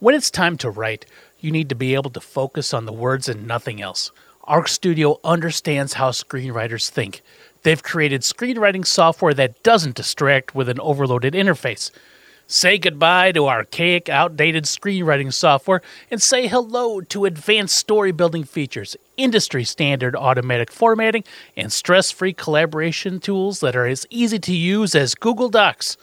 [0.00, 1.06] When it's time to write,
[1.40, 4.12] you need to be able to focus on the words and nothing else.
[4.44, 7.20] Arc Studio understands how screenwriters think.
[7.64, 11.90] They've created screenwriting software that doesn't distract with an overloaded interface.
[12.46, 15.82] Say goodbye to archaic, outdated screenwriting software
[16.12, 21.24] and say hello to advanced story building features, industry standard automatic formatting,
[21.56, 25.96] and stress free collaboration tools that are as easy to use as Google Docs.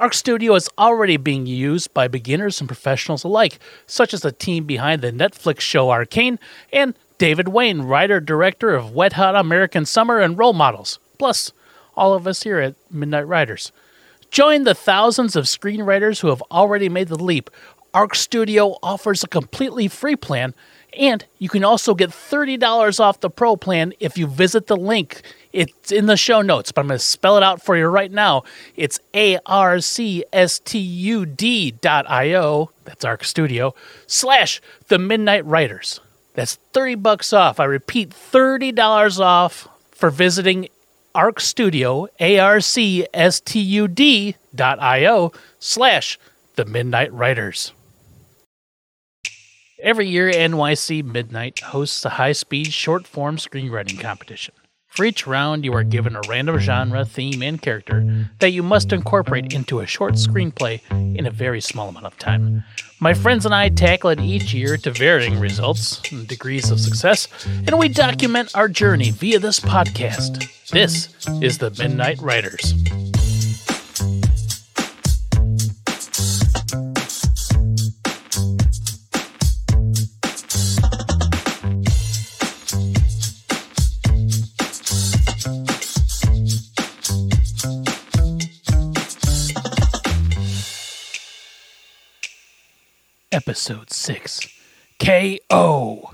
[0.00, 4.64] Arc Studio is already being used by beginners and professionals alike, such as the team
[4.64, 6.38] behind the Netflix show Arcane
[6.72, 11.52] and David Wain, writer director of Wet Hot American Summer and Role Models, plus
[11.98, 13.72] all of us here at Midnight Writers.
[14.30, 17.50] Join the thousands of screenwriters who have already made the leap.
[17.92, 20.54] Arc Studio offers a completely free plan,
[20.98, 25.22] and you can also get $30 off the pro plan if you visit the link.
[25.52, 28.10] It's in the show notes, but I'm going to spell it out for you right
[28.10, 28.44] now.
[28.76, 29.50] It's arcstud.io,
[32.84, 33.74] that's Arc Studio,
[34.06, 36.00] slash the Midnight Writers.
[36.34, 37.58] That's 30 bucks off.
[37.58, 40.68] I repeat, $30 off for visiting
[41.14, 43.06] Arc Studio, A-R-C-S-T-U-D
[44.54, 46.18] dot I-O slash
[46.54, 47.72] The Midnight Writers.
[49.82, 54.52] Every year, NYC Midnight hosts a high-speed short-form screenwriting competition.
[54.88, 58.92] For each round, you are given a random genre, theme, and character that you must
[58.92, 60.82] incorporate into a short screenplay
[61.16, 62.62] in a very small amount of time.
[62.98, 67.28] My friends and I tackle it each year to varying results and degrees of success,
[67.46, 70.46] and we document our journey via this podcast.
[70.68, 71.08] This
[71.40, 72.74] is the Midnight Writers.
[93.40, 94.48] Episode 6
[94.98, 96.10] KO.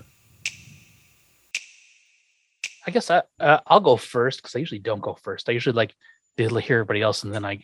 [2.86, 5.48] I guess I, uh, I'll go first because I usually don't go first.
[5.48, 5.96] I usually like
[6.38, 7.58] to hear everybody else and then I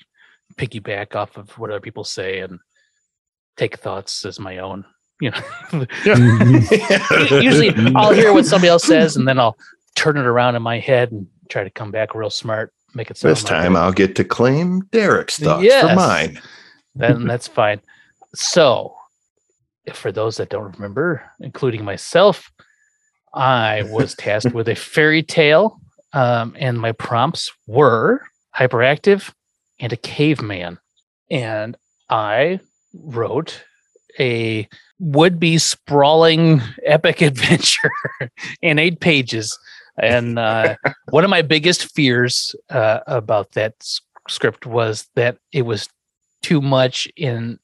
[0.56, 2.58] piggyback off of what other people say and
[3.56, 4.84] take thoughts as my own.
[5.20, 5.86] You know,
[7.40, 9.56] usually I'll hear what somebody else says and then I'll
[9.94, 13.16] turn it around in my head and try to come back real smart, make it
[13.18, 15.88] This time I'll get to claim Derek's thoughts Yes.
[15.88, 16.40] for mine.
[16.96, 17.80] then that's fine.
[18.34, 18.96] So,
[19.92, 22.50] for those that don't remember, including myself,
[23.34, 25.80] I was tasked with a fairy tale,
[26.12, 28.22] um, and my prompts were
[28.54, 29.32] hyperactive
[29.80, 30.78] and a caveman.
[31.30, 31.76] And
[32.10, 32.60] I
[32.94, 33.64] wrote
[34.20, 37.90] a would be sprawling epic adventure
[38.62, 39.58] in eight pages.
[39.98, 40.76] And uh,
[41.10, 43.74] one of my biggest fears uh, about that
[44.28, 45.88] script was that it was
[46.42, 47.58] too much in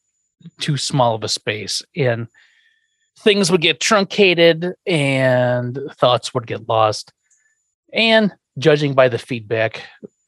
[0.61, 2.29] too small of a space and
[3.21, 7.13] things would get truncated and thoughts would get lost.
[7.93, 9.83] And judging by the feedback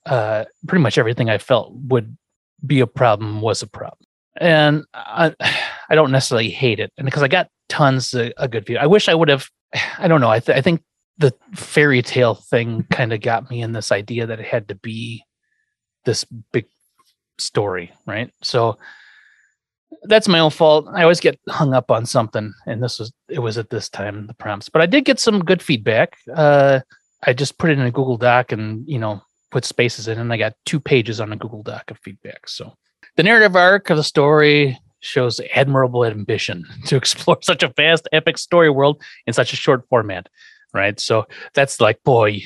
[0.07, 2.17] uh pretty much everything i felt would
[2.65, 4.07] be a problem was a problem.
[4.41, 5.35] And i
[5.91, 9.09] i don't necessarily hate it and because i got tons of, good view i wish
[9.09, 9.49] i would have
[9.99, 10.83] i don't know i, th- I think
[11.19, 14.75] the fairy tale thing kind of got me in this idea that it had to
[14.75, 15.23] be
[16.05, 16.67] this big
[17.39, 18.33] story right?
[18.43, 18.79] So
[20.05, 20.87] that's my own fault.
[20.93, 24.27] I always get hung up on something, and this was it was at this time
[24.27, 24.69] the prompts.
[24.69, 26.17] But I did get some good feedback.
[26.33, 26.81] Uh,
[27.23, 30.33] I just put it in a Google Doc and you know put spaces in, and
[30.33, 32.49] I got two pages on a Google Doc of feedback.
[32.49, 32.75] So
[33.17, 38.39] the narrative arc of the story shows admirable ambition to explore such a vast, epic
[38.39, 40.28] story world in such a short format.
[40.72, 42.43] Right, so that's like, boy,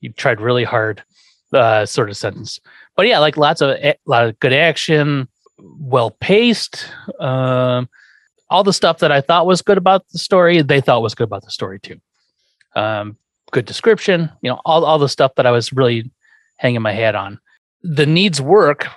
[0.00, 1.04] you tried really hard,
[1.52, 2.58] uh, sort of sentence.
[2.96, 5.28] But yeah, like lots of a lot of good action,
[5.58, 6.88] well paced.
[7.20, 7.88] Um,
[8.48, 11.24] all the stuff that I thought was good about the story, they thought was good
[11.24, 12.00] about the story too.
[12.74, 13.16] Um,
[13.50, 16.10] good description, you know, all all the stuff that I was really
[16.58, 17.40] hanging my hat on.
[17.82, 18.88] The needs work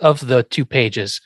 [0.00, 1.20] of the two pages.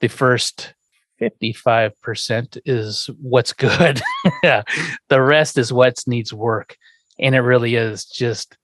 [0.00, 0.74] The first
[1.20, 4.00] 55% is what's good.
[4.42, 4.62] yeah.
[5.08, 6.76] The rest is what needs work.
[7.18, 8.56] And it really is just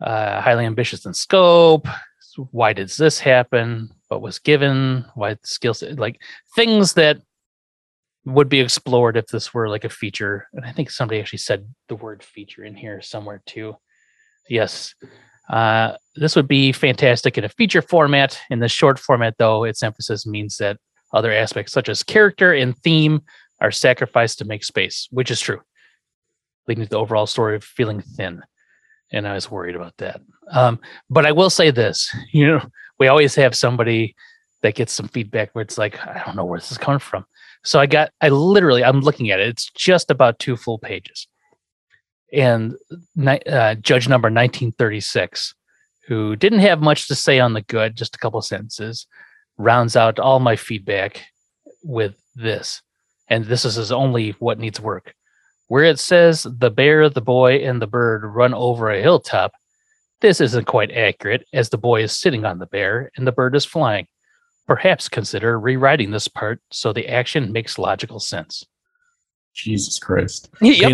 [0.00, 1.88] uh, highly ambitious in scope.
[2.50, 3.90] Why does this happen?
[4.08, 5.04] What was given?
[5.14, 5.98] Why the skill set?
[5.98, 6.20] Like
[6.54, 7.18] things that
[8.24, 10.48] would be explored if this were like a feature.
[10.52, 13.76] And I think somebody actually said the word feature in here somewhere too.
[14.48, 14.94] Yes.
[15.48, 18.38] Uh, this would be fantastic in a feature format.
[18.50, 20.78] In the short format, though, its emphasis means that
[21.12, 23.22] other aspects such as character and theme
[23.60, 25.60] are sacrificed to make space, which is true,
[26.66, 28.42] leading to the overall story of feeling thin.
[29.12, 30.20] And I was worried about that.
[30.50, 32.60] Um, but I will say this, you know,
[32.98, 34.14] we always have somebody
[34.62, 37.24] that gets some feedback where it's like, I don't know where this is coming from.
[37.64, 39.48] So I got, I literally, I'm looking at it.
[39.48, 41.26] It's just about two full pages.
[42.32, 42.74] And
[43.18, 45.54] uh, judge number 1936,
[46.06, 49.06] who didn't have much to say on the good, just a couple sentences,
[49.58, 51.26] rounds out all my feedback
[51.82, 52.82] with this.
[53.28, 55.14] And this is his only what needs work.
[55.68, 59.52] Where it says the bear, the boy, and the bird run over a hilltop,
[60.20, 63.54] this isn't quite accurate, as the boy is sitting on the bear and the bird
[63.54, 64.06] is flying.
[64.66, 68.64] Perhaps consider rewriting this part so the action makes logical sense.
[69.54, 70.50] Jesus Christ.
[70.60, 70.92] yep.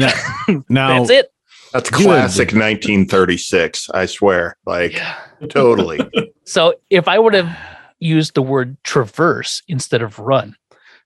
[0.48, 1.32] now, now, That's it.
[1.72, 3.90] That's classic 1936.
[3.90, 4.56] I swear.
[4.66, 5.16] Like, Yeah.
[5.48, 6.00] totally.
[6.44, 7.56] So if I would have
[8.00, 10.56] used the word traverse instead of run,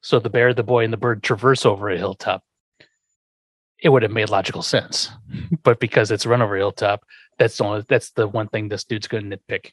[0.01, 2.43] so the bear, the boy, and the bird traverse over a hilltop,
[3.83, 5.11] it would have made logical sense.
[5.63, 7.05] But because it's run over a hilltop,
[7.39, 9.73] that's the only, that's the one thing this dude's going to nitpick.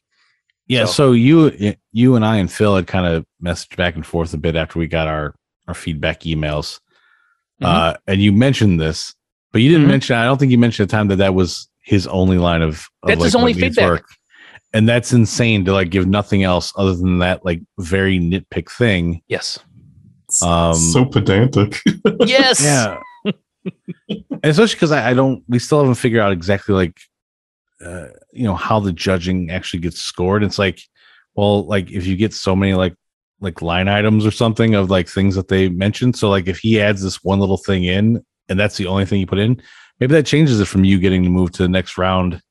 [0.68, 0.86] yeah.
[0.86, 4.34] So- So you, you and I and Phil had kind of messaged back and forth
[4.34, 5.36] a bit after we got our
[5.68, 6.80] our feedback emails,
[7.62, 7.68] Mhm.
[7.68, 9.14] uh, and you mentioned this,
[9.54, 9.92] but you didn't Mhm.
[9.92, 10.16] mention.
[10.18, 12.86] I don't think you mentioned the time that that was his only line of.
[13.04, 14.04] of That's his only needs feedback.
[14.74, 19.22] and that's insane to like give nothing else other than that like very nitpick thing.
[19.30, 19.60] Yes.
[20.42, 21.80] Um, so pedantic.
[22.26, 22.62] Yes.
[22.62, 22.98] yeah
[23.64, 27.00] And especially because I, I don't we still haven't figured out exactly like
[27.86, 30.44] uh you know how the judging actually gets scored.
[30.44, 30.80] It's like
[31.36, 32.96] well like if you get so many like
[33.40, 36.16] like line items or something of like things that they mentioned.
[36.16, 39.20] So like if he adds this one little thing in and that's the only thing
[39.20, 39.62] you put in
[40.00, 42.42] maybe that changes it from you getting to move to the next round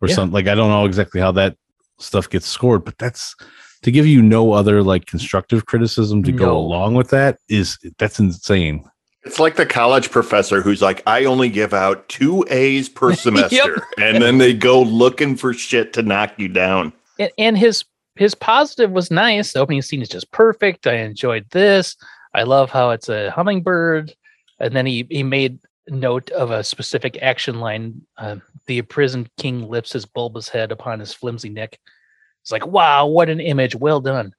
[0.00, 0.14] or Yeah.
[0.14, 0.32] something.
[0.32, 1.56] Like i don't know exactly how that
[1.98, 3.34] stuff gets scored but that's
[3.82, 8.18] to give you no other like constructive criticism to go along with that is that's
[8.18, 8.84] insane
[9.24, 13.86] It's like the college professor who's like, I only give out two A's per semester.
[13.98, 16.92] And then they go looking for shit to knock you down.
[17.18, 17.84] and, and his
[18.16, 19.52] his positive was nice.
[19.52, 20.86] The opening scene is just perfect.
[20.86, 21.96] I enjoyed this.
[22.34, 24.14] I love how it's a hummingbird.
[24.58, 25.58] And then he he made
[25.88, 28.02] note of a specific action line.
[28.18, 28.36] Uh,
[28.66, 31.78] the imprisoned king lifts his bulbous head upon his flimsy neck.
[32.42, 33.74] It's like, wow, what an image!
[33.74, 34.34] Well done.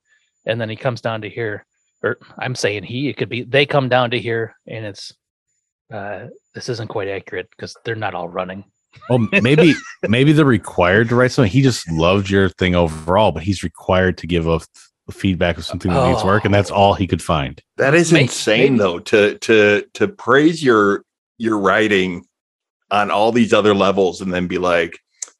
[0.45, 1.65] And then he comes down to here,
[2.03, 3.09] or I'm saying he.
[3.09, 5.13] It could be they come down to here, and it's
[5.91, 8.65] uh, this isn't quite accurate because they're not all running.
[9.09, 9.73] Well, maybe
[10.07, 11.51] maybe they're required to write something.
[11.51, 14.59] He just loved your thing overall, but he's required to give a,
[15.07, 17.61] a feedback of something that needs work, and that's all he could find.
[17.77, 18.77] That is May- insane maybe.
[18.77, 21.03] though, to to to praise your
[21.37, 22.25] your writing
[22.91, 24.99] on all these other levels and then be like,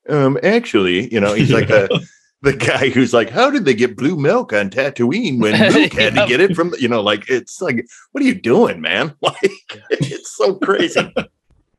[0.10, 2.08] um, actually, you know, he's like the
[2.44, 6.14] the guy who's like, How did they get blue milk on Tatooine when Luke had
[6.16, 9.16] to get it from you know, like it's like, what are you doing, man?
[9.24, 11.12] Like it's so crazy.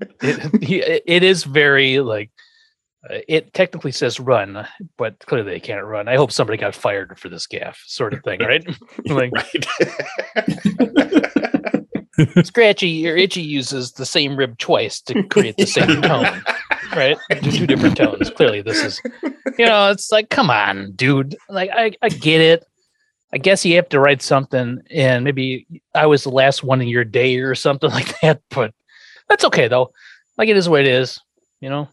[0.22, 2.30] it, it is very like
[3.08, 4.66] uh, it technically says run
[4.96, 8.20] but clearly they can't run i hope somebody got fired for this gaffe sort of
[8.24, 8.66] thing right
[9.06, 11.50] like right.
[12.44, 16.42] Scratchy or itchy uses the same rib twice to create the same tone
[16.94, 17.18] right?
[17.42, 18.62] Two different tones clearly.
[18.62, 19.00] This is
[19.58, 21.36] you know it's like come on dude.
[21.48, 22.64] Like i, I get it.
[23.32, 26.86] I guess you have to write something and maybe i was the last one in
[26.86, 28.72] your day or something like that but
[29.28, 29.90] that's okay though.
[30.38, 31.20] Like it is what it is
[31.60, 31.88] you know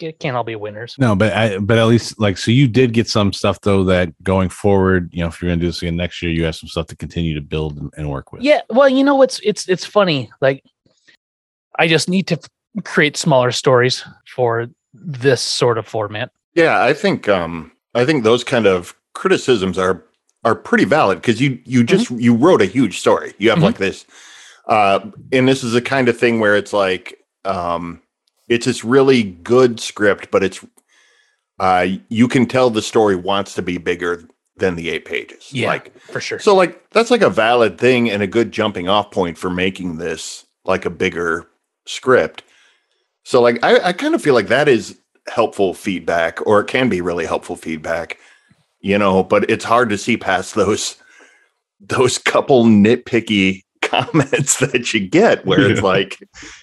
[0.00, 2.92] it can't all be winners No, but I, but at least like so you did
[2.92, 5.96] get some stuff though that going forward, you know, if you're gonna do this again
[5.96, 8.42] next year, you have some stuff to continue to build and, and work with.
[8.42, 10.30] Yeah, well, you know what's it's it's funny.
[10.40, 10.64] Like
[11.78, 16.30] I just need to f- create smaller stories for this sort of format.
[16.54, 20.04] Yeah, I think um I think those kind of criticisms are
[20.44, 23.32] are pretty valid because you you just you wrote a huge story.
[23.38, 23.62] You have Mhm.
[23.62, 24.06] like this
[24.66, 25.00] uh
[25.32, 28.00] and this is the kind of thing where it's like um
[28.48, 30.64] it's this really good script, but it's
[31.60, 35.52] uh you can tell the story wants to be bigger than the eight pages.
[35.52, 35.68] Yeah.
[35.68, 36.38] Like For sure.
[36.38, 39.96] so like that's like a valid thing and a good jumping off point for making
[39.98, 41.46] this like a bigger
[41.86, 42.42] script.
[43.24, 44.98] So like I, I kind of feel like that is
[45.28, 48.18] helpful feedback or it can be really helpful feedback,
[48.80, 50.96] you know, but it's hard to see past those
[51.80, 56.18] those couple nitpicky comments that you get where it's like,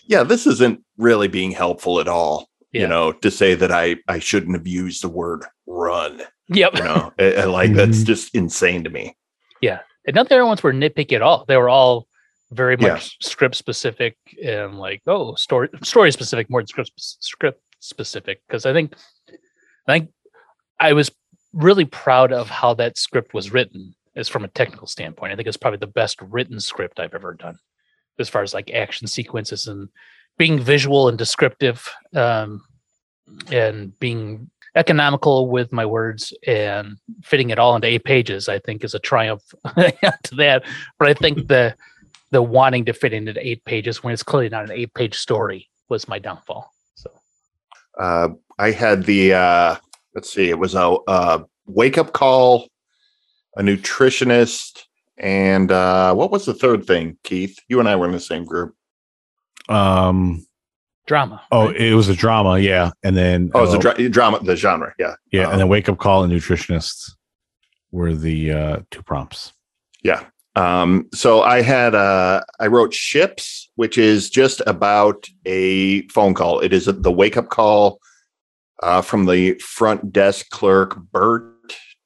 [0.08, 2.48] yeah, this isn't really being helpful at all.
[2.72, 2.82] Yeah.
[2.84, 6.22] You know, to say that I I shouldn't have used the word run.
[6.48, 6.76] yep.
[6.76, 8.06] You know, I- I like that's Mhm.
[8.06, 9.16] just insane to me.
[9.62, 11.46] Yeah, and none of the other ones were nitpicky at all.
[11.48, 12.08] They were all
[12.52, 12.88] very much
[13.22, 13.28] Yeah.
[13.30, 18.42] script specific and like, oh, story story specific more than script script specific.
[18.48, 18.94] Because I think
[19.88, 20.12] I think
[20.80, 21.12] I was
[21.54, 25.32] really proud of how that script was written as from a technical standpoint.
[25.34, 27.58] I think it's probably the best written script I've ever done
[28.20, 29.90] as far as like action sequences and
[30.38, 32.62] being visual and descriptive um,
[33.52, 38.84] and being economical with my words and fitting it all into eight pages, I think
[38.84, 39.44] is a triumph
[39.76, 40.64] to that.
[40.98, 41.76] But I think the
[42.32, 45.70] the wanting to fit into eight pages when it's clearly not an eight page story
[45.90, 46.72] was my downfall.
[46.96, 47.12] So
[48.00, 49.76] Uh, I had the uh,
[50.16, 52.68] let's see, it was a, a wake up call,
[53.58, 54.84] a nutritionist,
[55.18, 57.58] and uh, what was the third thing, Keith?
[57.68, 58.74] You and I were in the same group.
[59.72, 60.46] Um.
[61.08, 61.42] drama.
[61.52, 61.76] Oh, right?
[61.76, 64.94] it was a drama, yeah, and then Oh, it's uh, a dra- drama, the genre,
[65.00, 67.12] yeah, yeah, um, and then wake up call and nutritionist
[67.92, 69.54] were the uh two prompts.
[70.04, 70.24] Yeah.
[70.56, 76.60] Um, so I had uh I wrote ships, which is just about a phone call.
[76.60, 78.00] It is the wake up call
[78.84, 81.44] uh, from the front desk clerk Bert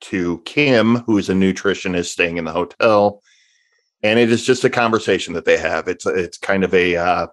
[0.01, 3.21] to Kim, who is a nutritionist staying in the hotel,
[4.03, 5.87] and it is just a conversation that they have.
[5.87, 7.27] It's it's kind of a uh,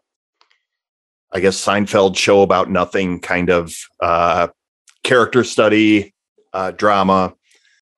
[1.32, 4.48] I guess Seinfeld show about nothing kind of uh,
[5.02, 6.14] character study
[6.52, 7.34] uh, drama.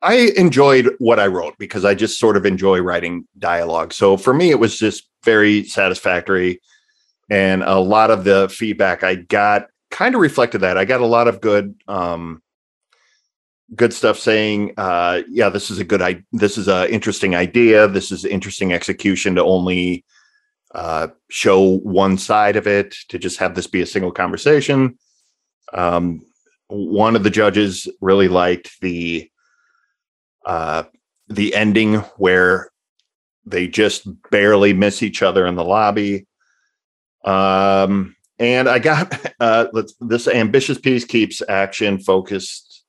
[0.03, 3.93] I enjoyed what I wrote because I just sort of enjoy writing dialogue.
[3.93, 6.61] So for me, it was just very satisfactory.
[7.31, 10.77] And a lot of the feedback I got kind of reflected that.
[10.77, 12.43] I got a lot of good, um,
[13.75, 17.89] good stuff saying, uh, yeah, this is a good, I, this is a interesting idea.
[17.89, 20.05] This is interesting execution to only,
[20.75, 24.99] uh, show one side of it to just have this be a single conversation.
[25.73, 26.23] Um,
[26.67, 29.31] one of the judges really liked the,
[30.45, 30.83] uh,
[31.29, 32.71] the ending where
[33.47, 36.27] they just barely miss each other in the lobby.
[37.25, 42.83] Um, and I got uh, let's, this ambitious piece keeps action focused.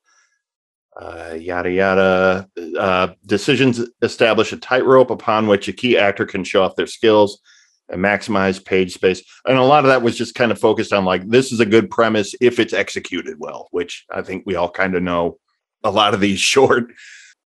[0.99, 2.49] Uh, yada yada.
[2.79, 7.41] Uh, decisions establish a tightrope upon which a key actor can show off their skills
[7.89, 9.21] and maximize page space.
[9.47, 11.65] And a lot of that was just kind of focused on like this is a
[11.65, 15.37] good premise if it's executed well, which I think we all kind of know.
[15.83, 16.85] A lot of these short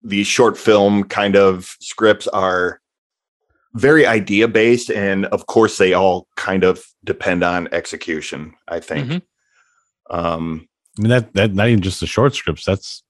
[0.02, 2.80] these short film kind of scripts are
[3.75, 9.08] very idea based and of course they all kind of depend on execution i think
[9.08, 9.22] Mhm.
[10.10, 10.66] um
[10.99, 12.64] I mean that that not even just the short scripts.
[12.64, 13.02] That's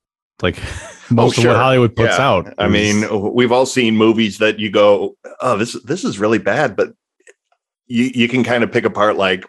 [0.43, 0.57] like
[1.11, 1.53] most of sure.
[1.53, 2.29] what Hollywood puts Yeah.
[2.29, 2.55] out.
[2.59, 6.77] i mean we've all seen movies that you go oh this this is really bad
[6.77, 6.93] but
[7.91, 9.45] you you can kind of pick apart like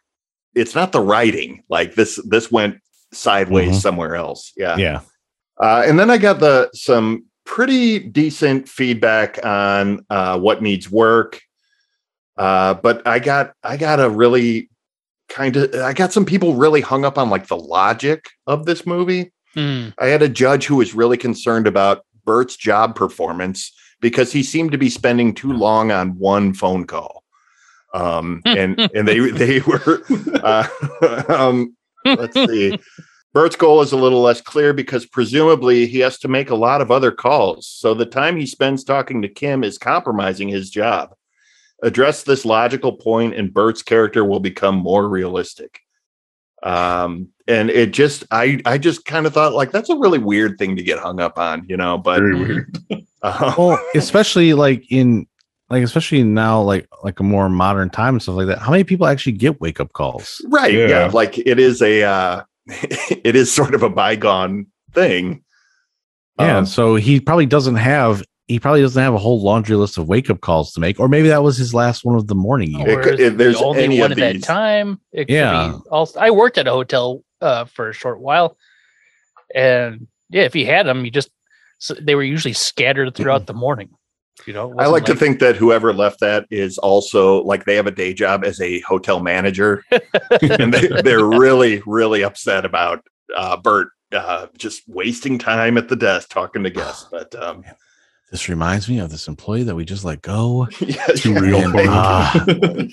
[0.56, 2.76] it's not the writing like this this went
[3.14, 3.82] sideways Mhm.
[3.82, 5.00] somewhere else yeah yeah,
[5.62, 11.40] Uh, and then I got the some pretty decent feedback on uh, what needs work.
[12.38, 14.70] Uh, but I got I got a really
[15.30, 18.86] kind of I got some people really hung up on like the logic of this
[18.86, 19.32] movie.
[19.54, 19.90] Hmm.
[20.00, 24.72] I had a judge who was really concerned about Bert's job performance because he seemed
[24.72, 27.21] to be spending too long on one phone call.
[27.94, 30.04] Um, and and they they were
[30.44, 30.68] uh,
[31.30, 32.78] um, let's see.
[33.34, 36.82] Bert's goal is a little less clear because presumably he has to make a lot
[36.82, 37.66] of other calls.
[37.66, 41.16] So the time he spends talking to Kim is compromising his job.
[41.82, 45.80] Address this logical point and Bert's character will become more realistic.
[46.62, 50.58] Um, and it just I I just kind of thought like that's a really weird
[50.58, 52.78] thing to get hung up on, you know, but Very weird.
[53.24, 55.26] uh, well, especially like in
[55.72, 58.60] like especially now like like a more modern time and stuff like that.
[58.60, 60.42] How many people actually get wake up calls?
[60.50, 60.88] right, yeah.
[60.88, 61.10] Yeah.
[61.14, 65.44] like it is a uh it is sort of a bygone thing.
[66.40, 69.98] Yeah, Um, so he probably doesn't have he probably doesn't have a whole laundry list
[69.98, 72.36] of wake up calls to make, or maybe that was his last one of the
[72.36, 72.80] morning.
[72.82, 75.00] It could- if it there's the only one of at that time.
[75.14, 75.72] It could Yeah.
[75.82, 78.58] be also, I worked at a hotel uh, for a short while,
[79.56, 81.30] and yeah, if you had them, you just
[81.80, 83.90] so they were usually scattered throughout the morning.
[84.48, 87.76] You know, I wasn't like to think that whoever left that is also like they
[87.76, 89.84] have a day job as a hotel manager,
[90.42, 93.04] and they, they're really, really upset about
[93.36, 97.06] uh, Bert uh, just wasting time at the desk talking to guests.
[97.12, 97.64] But um,
[98.32, 100.68] This reminds me of this employee that we just let go.
[100.80, 102.46] yeah, Too yeah, real And, for ah,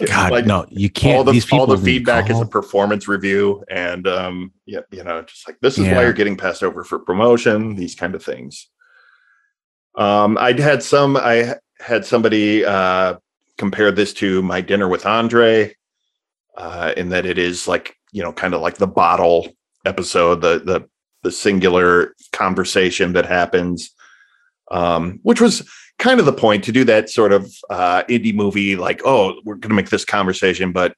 [0.07, 1.17] God, like, no, you can't.
[1.19, 5.23] all the these all the feedback is a performance review, and um, yeah, you know,
[5.23, 5.97] just like this is Yeah.
[5.97, 7.75] why you're getting passed over for promotion.
[7.75, 8.69] These kind of things.
[9.99, 11.17] Um, I'd had some.
[11.17, 13.17] I had somebody uh,
[13.59, 15.75] compare this to my dinner with Andre,
[16.57, 19.49] uh, in that it is like you know, kind of like the bottle
[19.85, 20.89] episode, the the
[21.25, 23.91] the singular conversation that happens,
[24.71, 28.77] um, which was kind of the point to do that sort of uh, indie movie,
[28.77, 30.95] like oh, we're going to make this conversation, but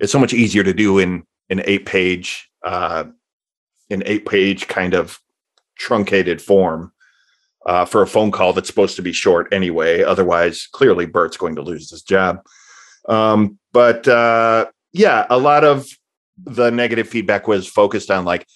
[0.00, 3.04] it's so much easier to do in an eight page, uh,
[3.90, 5.20] an eight page kind of
[5.76, 6.92] truncated form
[7.66, 10.02] uh, for a phone call that's supposed to be short anyway.
[10.02, 12.40] Otherwise, clearly Bert's going to lose his job.
[13.08, 15.86] Um, but uh, yeah, a lot of
[16.38, 18.46] the negative feedback was focused on like,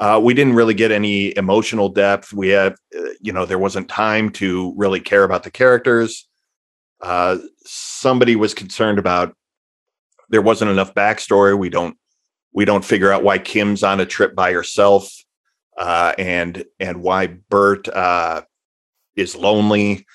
[0.00, 2.32] Uh, we didn't really get any emotional depth.
[2.32, 6.26] We had, uh, you know, there wasn't time to really care about the characters.
[7.02, 9.34] Uh, somebody was concerned about
[10.30, 11.54] there wasn't enough backstory.
[11.54, 11.96] We don't
[12.54, 15.12] we don't figure out why Kim's on a trip by herself,
[15.76, 18.42] uh, and and why Bert uh,
[19.16, 20.06] is lonely.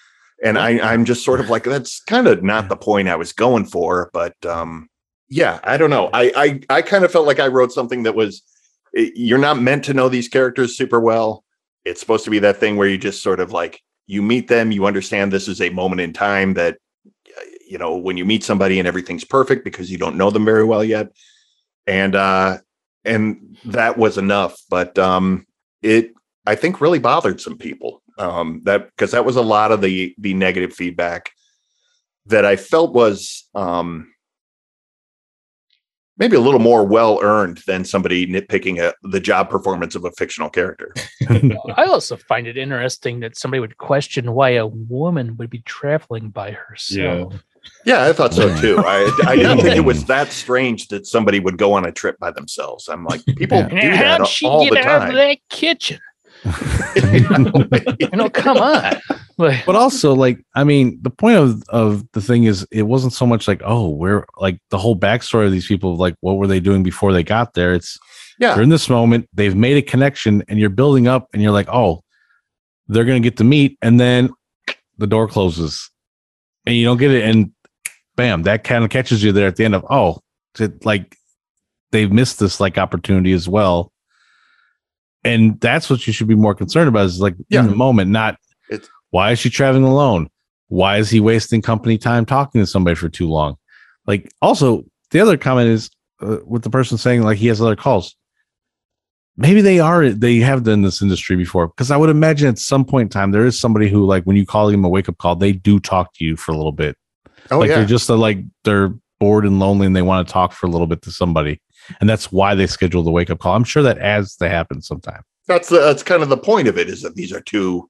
[0.43, 3.31] And I, I'm just sort of like that's kind of not the point I was
[3.31, 4.89] going for, but um,
[5.29, 6.09] yeah, I don't know.
[6.13, 8.43] I I, I kind of felt like I wrote something that was
[8.93, 11.43] you're not meant to know these characters super well.
[11.83, 14.71] It's supposed to be that thing where you just sort of like you meet them,
[14.71, 16.77] you understand this is a moment in time that
[17.67, 20.63] you know when you meet somebody and everything's perfect because you don't know them very
[20.63, 21.07] well yet,
[21.87, 22.57] and uh,
[23.05, 24.57] and that was enough.
[24.69, 25.45] But um,
[25.81, 26.11] it
[26.45, 30.15] I think really bothered some people um, that because that was a lot of the
[30.17, 31.31] the negative feedback
[32.27, 34.11] that I felt was um,
[36.17, 40.11] maybe a little more well earned than somebody nitpicking a, the job performance of a
[40.11, 40.93] fictional character.
[41.29, 46.29] I also find it interesting that somebody would question why a woman would be traveling
[46.29, 47.33] by herself.
[47.33, 47.39] Yeah,
[47.87, 48.77] I thought so too.
[48.79, 52.17] I I didn't think it was that strange that somebody would go on a trip
[52.19, 52.87] by themselves.
[52.87, 53.69] I'm like, people Yeah.
[53.69, 55.15] do And that how'd she all get the out of time.
[55.15, 55.99] that kitchen?
[57.99, 58.95] You know, come on.
[59.37, 63.11] Like, but also like i mean the point of of the thing is it wasn't
[63.11, 66.47] so much like oh we're like the whole backstory of these people like what were
[66.47, 67.97] they doing before they got there it's
[68.39, 68.53] Yeah.
[68.53, 71.67] they're in this moment they've made a connection and you're building up and you're like
[71.67, 72.01] oh
[72.87, 74.29] they're gonna get to meet and then
[74.97, 75.89] the door closes
[76.65, 77.51] and you don't get it and
[78.15, 80.19] bam that kind of catches you there at the end of oh
[80.83, 81.17] like
[81.91, 83.91] they've missed this like opportunity as well.
[85.23, 87.61] And that's what you should be more concerned about is like Yeah.
[87.61, 88.37] in the moment not
[88.69, 90.29] It's- why is she traveling alone?
[90.67, 93.55] Why is he wasting company time talking to somebody for too long?
[94.07, 95.89] Like also the other comment is
[96.21, 98.15] uh, with the person saying like he has other calls.
[99.37, 102.85] Maybe they are they have done this industry before because i would imagine at some
[102.85, 105.35] point in time there is somebody who like when you call them a wake-up call
[105.35, 106.95] they do talk to you for a little bit
[107.51, 110.31] Oh like yeah, they're just uh, like they're bored and lonely and they want to
[110.31, 111.61] talk for a little bit to somebody
[111.99, 115.21] and that's why they schedule the wake-up call i'm sure that has to happen sometime
[115.47, 117.89] that's the, that's kind of the point of it is that these are two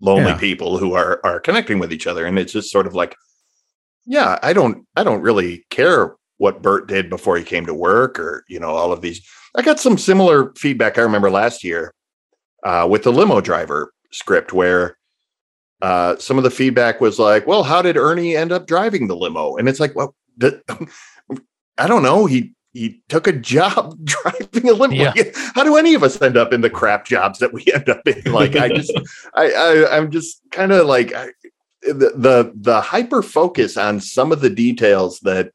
[0.00, 0.38] lonely Yeah.
[0.38, 3.16] people who are are connecting with each other, and it's just sort of like,
[4.04, 8.18] yeah, I don't I don't really care what Bert did before he came to work,
[8.18, 9.20] or you know, all of these.
[9.56, 10.98] I got some similar feedback.
[10.98, 11.94] I remember last year
[12.64, 14.97] uh, with the limo driver script where.
[15.80, 19.16] Uh, some of the feedback was like, "Well, how did Ernie end up driving the
[19.16, 20.60] limo?" And it's like, "Well, th-
[21.78, 22.26] I don't know.
[22.26, 24.94] He he took a job driving a limo.
[24.94, 25.12] Yeah.
[25.54, 28.06] How do any of us end up in the crap jobs that we end up
[28.06, 28.32] in?
[28.32, 28.92] Like, I just,
[29.34, 31.28] I, I, I'm just kind of like I,
[31.82, 35.52] the the the hyper focus on some of the details that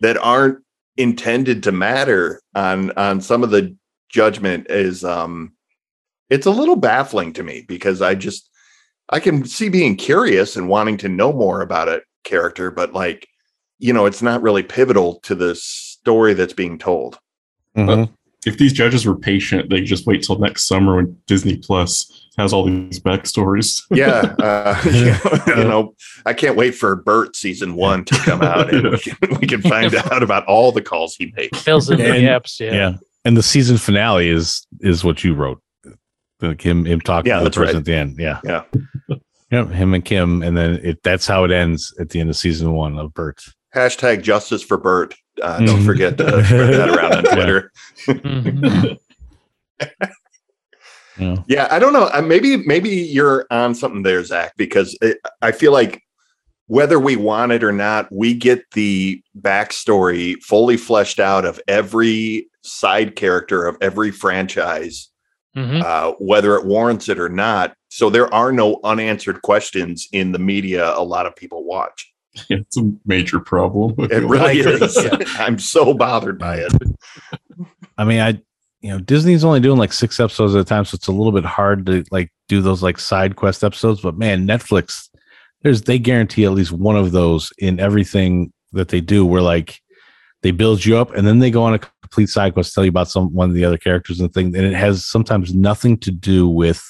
[0.00, 0.58] that aren't
[0.96, 3.76] intended to matter on on some of the
[4.08, 5.52] judgment is um
[6.30, 8.48] it's a little baffling to me because I just
[9.10, 13.28] I can see being curious and wanting to know more about a character, but like,
[13.78, 17.18] you know, it's not really pivotal to the story that's being told.
[17.76, 18.10] Mhm.
[18.46, 22.52] If these judges were patient, they just wait till next summer when Disney Plus has
[22.52, 23.82] all these backstories.
[23.90, 24.80] Yeah, uh,
[25.56, 25.94] you know,
[26.26, 29.62] I can't wait for Bert season one to come out and we can, we can
[29.62, 31.54] find out about all the calls he made.
[31.56, 32.60] fills in the And- gaps.
[32.60, 32.72] Yeah.
[32.72, 32.92] yeah.
[33.24, 35.60] and the season finale is is what you wrote
[36.48, 37.80] like him him talking Yeah, to the that's person right.
[37.80, 38.62] at the end yeah Yeah.
[39.52, 42.36] Yep, him and Kim, and then it that's how it ends at the end of
[42.36, 43.40] season one of Bert.
[43.74, 45.14] Hashtag justice for Bert.
[45.40, 45.86] Uh, don't Mhm.
[45.86, 47.70] forget to spread that around on Twitter.
[48.08, 48.96] Mhm.
[51.18, 51.36] Yeah.
[51.48, 52.10] Yeah, I don't know.
[52.12, 56.02] Uh, Maybe maybe you're on something there, Zach, because it, I feel like
[56.66, 62.48] whether we want it or not, we get the backstory fully fleshed out of every
[62.62, 65.08] side character of every franchise,
[65.56, 65.82] Mhm.
[65.82, 67.74] uh, whether it warrants it or not.
[67.88, 70.92] So there are no unanswered questions in the media.
[70.94, 72.12] A lot of people watch.
[72.50, 73.94] it's a major problem.
[74.10, 74.74] It really agree.
[74.86, 74.96] is.
[75.38, 76.72] I'm so bothered by it.
[77.98, 78.40] I mean, I
[78.82, 81.32] you know Disney's only doing like six episodes at a time, so it's a little
[81.32, 84.02] bit hard to like do those like side quest episodes.
[84.02, 85.08] But man, Netflix,
[85.62, 89.24] there's they guarantee at least one of those in everything that they do.
[89.24, 89.80] Where like
[90.42, 92.90] they build you up and then they go on a complete side quest, tell you
[92.90, 96.10] about some one of the other characters and thing, and it has sometimes nothing to
[96.10, 96.84] do with.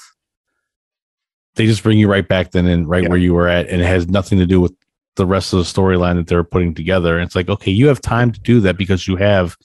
[1.55, 3.09] They just bring you right back then and right Yeah.
[3.09, 4.75] where you were at, and it has nothing to do with
[5.17, 7.19] the rest of the storyline that they're putting together.
[7.19, 9.57] And it's like, okay, you have time to do that because you have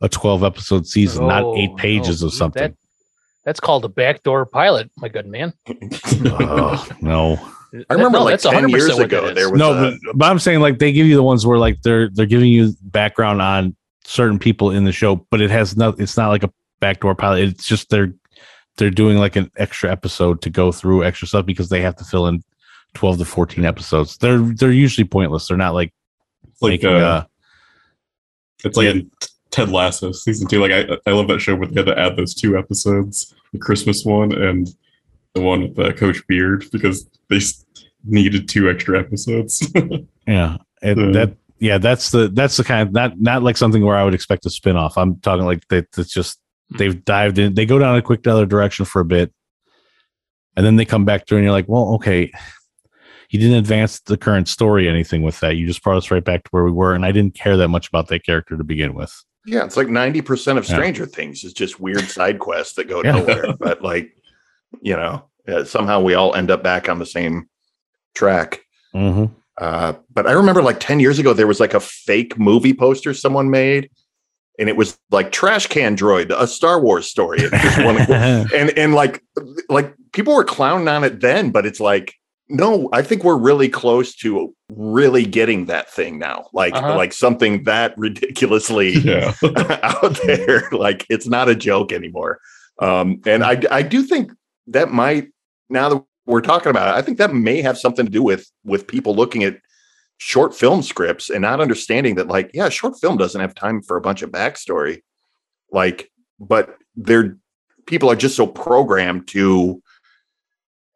[0.00, 2.62] a 12 episode season, not oh, eight pages no, of something.
[2.62, 2.74] That,
[3.44, 5.52] that's called a backdoor pilot, my good man.
[5.68, 7.38] oh, no.
[7.88, 10.30] I remember No, like that's 10 100% years ago, there was No, a, but, but
[10.30, 13.40] I'm saying like they give you the ones where like they're they're giving you background
[13.40, 13.76] on
[14.10, 17.48] certain people in the show, but it has no it's not like a backdoor pilot.
[17.48, 18.12] It's just they're
[18.76, 22.04] they're doing like an extra episode to go through extra stuff because they have to
[22.04, 22.42] fill in
[22.94, 24.16] 12 to 14 episodes.
[24.16, 25.46] They're they're usually pointless.
[25.46, 25.92] They're not like
[26.48, 27.24] It's like making uh, uh,
[28.64, 29.10] it's like in
[29.50, 30.60] Ted Lasso season two.
[30.60, 33.58] Like I, I love that show but they had to add those two episodes, the
[33.58, 34.68] Christmas one and
[35.34, 37.38] the one with uh, Coach Beard, because they
[38.04, 39.66] needed two extra episodes.
[40.26, 40.56] yeah.
[40.82, 41.12] And Hmm.
[41.12, 44.14] that yeah, that's the that's the kind of not not like something where I would
[44.14, 44.98] expect a spin off.
[44.98, 46.40] I'm talking like that it's just
[46.78, 49.32] they've dived in, they go down a quick other direction for a bit,
[50.56, 52.32] and then they come back through and you're like, well, okay.
[53.32, 55.54] You didn't advance the current story anything with that.
[55.54, 57.68] You just brought us right back to where we were, and I didn't care that
[57.68, 59.14] much about that character to begin with.
[59.46, 60.74] Yeah, it's like 90% of Yeah.
[60.74, 63.12] Stranger Things is just weird side quests that go Yeah.
[63.12, 63.54] nowhere.
[63.60, 64.10] But like,
[64.82, 67.48] you know, uh, somehow we all end up back on the same
[68.16, 68.62] track.
[68.96, 69.32] Mm-hmm.
[69.60, 73.12] Uh, but I remember like 10 years ago, there was like a fake movie poster
[73.14, 73.90] someone made,
[74.58, 77.38] and it was like Trash Can Droid, a Star Wars story.
[77.42, 77.52] It
[78.54, 79.22] and and like
[79.68, 82.14] like people were clowning on it then, but it's like,
[82.48, 86.46] no, I think we're really close to really getting that thing now.
[86.52, 86.96] Like Uh-huh.
[86.96, 89.34] like something that ridiculously yeah.
[89.82, 90.68] out there.
[90.72, 92.40] Like it's not a joke anymore.
[92.80, 94.32] Um, and I I do think
[94.68, 95.28] that might
[95.68, 98.50] now that we're talking about it, I think that may have something to do with
[98.64, 99.58] with people looking at
[100.18, 103.96] short film scripts and not understanding that like yeah short film doesn't have time for
[103.96, 105.00] a bunch of backstory
[105.72, 107.38] like but they're
[107.86, 109.82] people are just so programmed to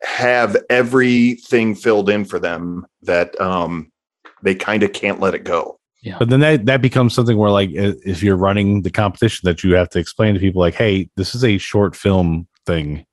[0.02, 3.90] have everything filled in for them that um
[4.42, 6.18] they kind of can't let it go Yeah.
[6.18, 9.74] But then that that becomes something where like if you're running the competition that you
[9.74, 13.06] have to explain to people like, hey, this is a short film thing,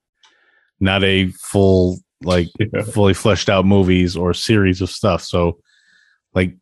[0.82, 2.84] not a full like Yeah.
[2.84, 5.24] fully fleshed out movies or series of stuff.
[5.24, 5.60] So
[6.34, 6.56] like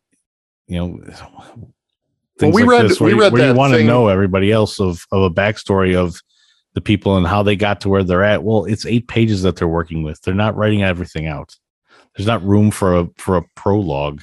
[0.66, 1.00] you know
[2.38, 4.80] things we like read- this where, we read where you want to know everybody else
[4.80, 6.20] of of a backstory of
[6.74, 8.44] the people and how they got to where they're at.
[8.44, 10.20] Well, it's eight pages that they're working with.
[10.22, 11.56] They're not writing everything out.
[12.16, 14.22] There's not room for a for a prologue.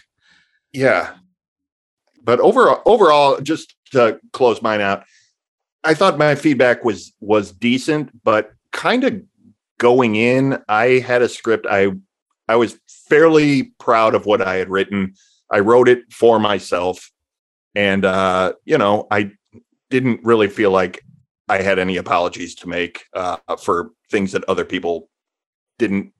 [0.73, 1.13] Yeah.
[2.23, 5.03] But overall, overall, just to close mine out,
[5.83, 9.21] I thought my feedback was was decent, but kind of
[9.79, 11.65] going in, I had a script.
[11.69, 11.91] I
[12.47, 15.13] I was fairly proud of what I had written.
[15.51, 17.11] I wrote it for myself,
[17.75, 19.31] and uh, you know, I
[19.89, 21.03] didn't really feel like
[21.49, 25.09] I had any apologies to make uh, for things that other people
[25.79, 26.11] didn't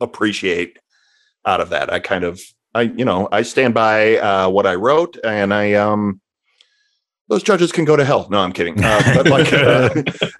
[0.00, 0.78] appreciate
[1.46, 1.92] out of that.
[1.92, 2.40] I kind of
[2.76, 6.20] I, you know, I stand by uh, what I wrote, and I, um,
[7.28, 8.28] those judges can go to hell.
[8.30, 8.82] No, I'm kidding.
[8.82, 9.90] Uh, but like, uh,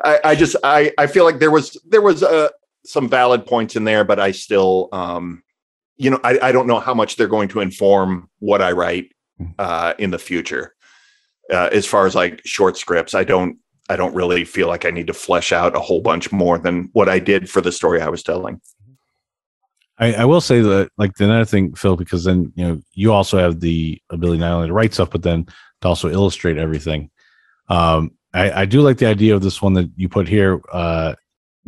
[0.04, 2.48] I, I just, I, I feel like there was, there was uh,
[2.84, 5.42] some valid points in there, but I still, um,
[5.96, 9.12] you know, I, I don't know how much they're going to inform what I write
[9.58, 10.74] uh, in the future.
[11.52, 14.90] Uh, as far as like short scripts, I don't, I don't really feel like I
[14.90, 18.00] need to flesh out a whole bunch more than what I did for the story
[18.00, 18.60] I was telling.
[19.98, 23.38] I, I will say that like another thing, Phil, because then you know you also
[23.38, 25.46] have the ability not only to write stuff, but then
[25.80, 27.10] to also illustrate everything.
[27.68, 31.14] Um, I, I do like the idea of this one that you put here, uh,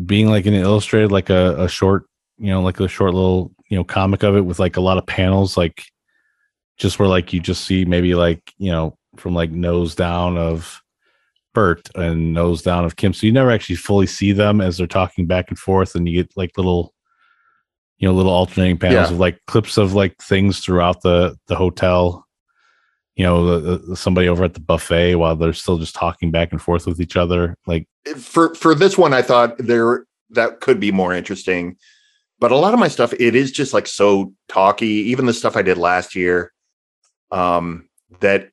[0.05, 2.05] being like an illustrated, like a, a short,
[2.39, 4.99] you know, like a short little, you know, comic of it with like a lot
[4.99, 5.83] of panels, like
[6.77, 10.81] just where like you just see maybe like you know from like nose down of
[11.55, 14.87] Bert and nose down of Kim, so you never actually fully see them as they're
[14.87, 16.95] talking back and forth, and you get like little
[17.99, 19.15] you know little alternating panels Yeah.
[19.15, 22.25] of like clips of like things throughout the the hotel
[23.19, 26.53] you know the, the, somebody over at the buffet while they're still just talking back
[26.53, 30.81] and forth with each other like for for this one i thought there that could
[30.81, 31.77] be more interesting
[32.39, 35.57] but a lot of my stuff it is just like so talky even the stuff
[35.57, 36.53] i did last year
[37.31, 37.89] um
[38.21, 38.49] that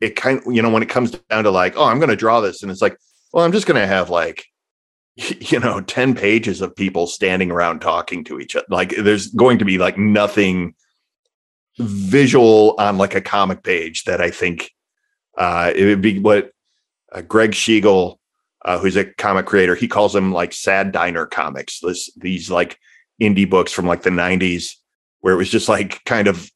[0.00, 2.40] it kind you know when it comes down to like oh i'm going to draw
[2.40, 2.96] this and it's like
[3.32, 4.46] well i'm just going to have like
[5.16, 9.58] you know 10 pages of people standing around talking to each other like there's going
[9.58, 10.74] to be like nothing
[11.78, 14.70] visual on like a comic page that i think
[15.36, 16.50] uh it would be what
[17.12, 18.18] uh, greg Schiegel
[18.64, 19.74] uh, who's a comic creator.
[19.74, 21.80] He calls them like sad diner comics.
[21.80, 22.78] This these like
[23.20, 24.74] indie books from like the '90s,
[25.20, 26.50] where it was just like kind of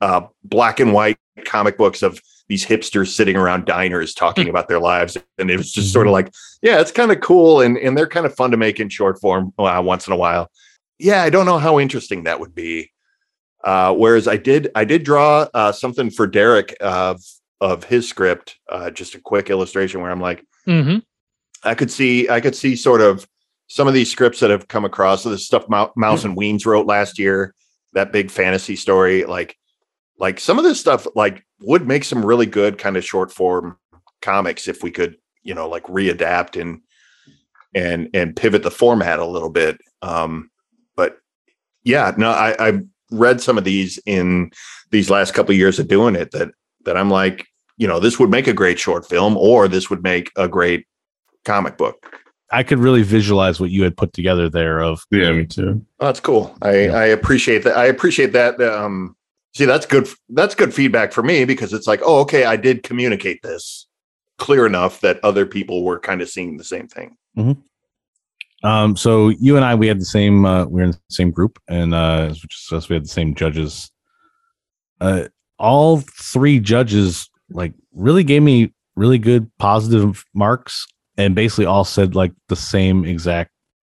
[0.00, 4.80] uh, black and white comic books of these hipsters sitting around diners talking about their
[4.80, 7.96] lives, and it was just sort of like, yeah, it's kind of cool, and and
[7.96, 10.50] they're kind of fun to make in short form uh, once in a while.
[10.98, 12.92] Yeah, I don't know how interesting that would be.
[13.64, 17.20] Uh, whereas I did, I did draw uh, something for Derek of
[17.60, 20.98] of his script, uh, just a quick illustration where I'm like, Mm-hmm.
[21.62, 23.26] I could see I could see sort of
[23.66, 25.22] some of these scripts that have come across.
[25.22, 27.54] So the stuff Mou- Mouse and Weens wrote last year,
[27.92, 29.56] that big fantasy story, like
[30.18, 33.76] like some of this stuff like would make some really good kind of short form
[34.22, 36.80] comics if we could you know, like readapt and
[37.74, 39.78] and and pivot the format a little bit.
[40.02, 40.50] Um,
[40.96, 41.18] but
[41.84, 44.50] yeah, no, I, I read some of these in
[44.90, 46.48] these last couple of years of doing it that
[46.84, 50.02] that I'm like, you know, this would make a great short film or this would
[50.02, 50.86] make a great
[51.44, 52.20] comic book.
[52.50, 55.84] I could really visualize what you had put together there of Yeah, me too.
[55.98, 56.56] Oh, that's cool.
[56.62, 56.92] I, Yeah.
[56.92, 57.76] I appreciate that.
[57.76, 58.60] I appreciate that.
[58.60, 59.16] Um,
[59.54, 60.08] see, that's good.
[60.28, 63.86] That's good feedback for me because it's like, oh, okay, I did communicate this
[64.38, 67.16] clear enough that other people were kind of seeing the same thing.
[68.64, 71.30] Um, so you and I, we had the same, uh, we are in the same
[71.30, 73.90] group, and uh, which is we had the same judges.
[75.02, 75.24] Uh,
[75.58, 80.86] all three judges like really gave me really good positive marks,
[81.18, 83.50] and basically all said like the same exact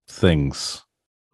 [0.07, 0.81] things.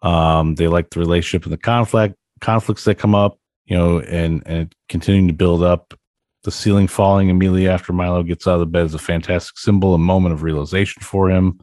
[0.02, 4.42] Um, they like the relationship and the conflict conflicts that come up, you know, and
[4.46, 5.94] and continuing to build up.
[6.42, 9.94] The ceiling falling immediately after Milo gets out of the bed is a fantastic symbol,
[9.94, 11.60] a moment of realization for him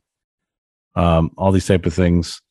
[0.95, 2.41] um, all these type of things.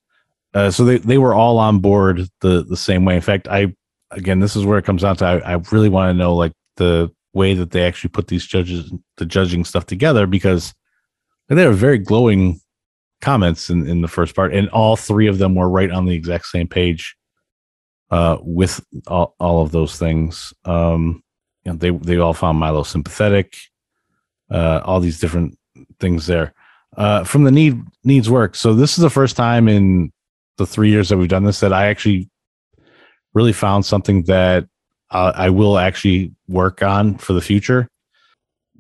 [0.53, 3.17] Uh, so they, they were all on board the the same way.
[3.17, 3.75] In fact, I
[4.11, 5.25] again, this is where it comes down to.
[5.25, 8.93] I, I really want to know like the way that they actually put these judges,
[9.17, 10.73] the judging stuff together, because
[11.49, 12.61] they were very glowing
[13.21, 16.15] comments in, in the first part, and all three of them were right on the
[16.15, 17.17] exact same page
[18.11, 20.55] uh, with all, all of those things.
[20.65, 21.23] Um,
[21.65, 23.57] you know, they they all found Milo sympathetic.
[24.51, 25.59] Uh, all these different
[25.99, 26.55] things there
[26.97, 28.55] uh, from the need needs work.
[28.55, 30.13] So this is the first time in
[30.59, 32.29] the three years that we've done this that I actually
[33.33, 34.67] really found something that
[35.11, 37.89] uh, I will actually work on for the future.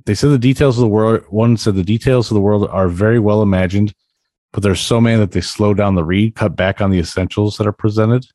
[0.07, 1.25] They said the details of the world.
[1.29, 3.95] One said the details of the world are very well imagined,
[4.53, 7.57] but there's so many that they slow down the read, cut back on the essentials
[7.57, 8.27] that are presented.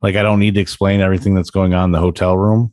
[0.00, 2.72] Like I don't need to explain everything that's going on in the hotel room.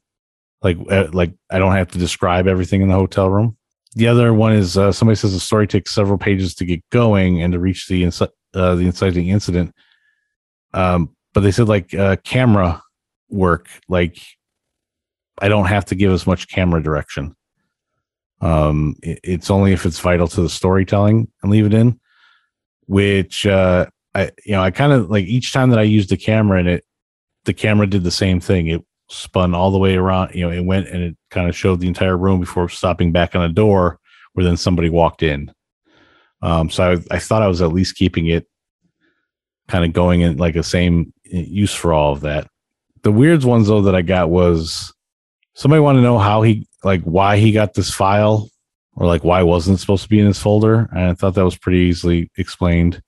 [0.61, 3.57] Like uh, like I don't have to describe everything in the hotel room
[3.95, 7.41] the other one is uh, somebody says the story takes several pages to get going
[7.41, 8.03] and to reach the
[8.53, 9.73] uh, the inciting incident.
[10.73, 12.81] Um, but they said like uh, camera
[13.29, 14.19] work, like
[15.41, 17.35] I don't have to give as much camera direction.
[18.41, 21.99] Um, it- it's only if it's vital to the storytelling and leave it in.
[22.87, 26.17] Which uh, I you know I kind of like each time that I used the
[26.17, 26.85] camera in it,
[27.45, 28.67] the camera did the same thing.
[28.67, 30.33] It spun all the way around.
[30.33, 33.35] You know, it went and it kind of showed the entire room before stopping back
[33.35, 33.99] on a door
[34.33, 35.51] where then somebody walked in.
[36.41, 38.47] Um, so I, I thought I was at least keeping it
[39.67, 42.47] kind of going in like the same use for all of that.
[43.03, 44.93] The weird ones though that I got was
[45.53, 48.49] somebody wanted to know how he like why he got this file
[48.95, 50.87] or like why wasn't it supposed to be in his folder.
[50.91, 53.01] And I thought that was pretty easily explained.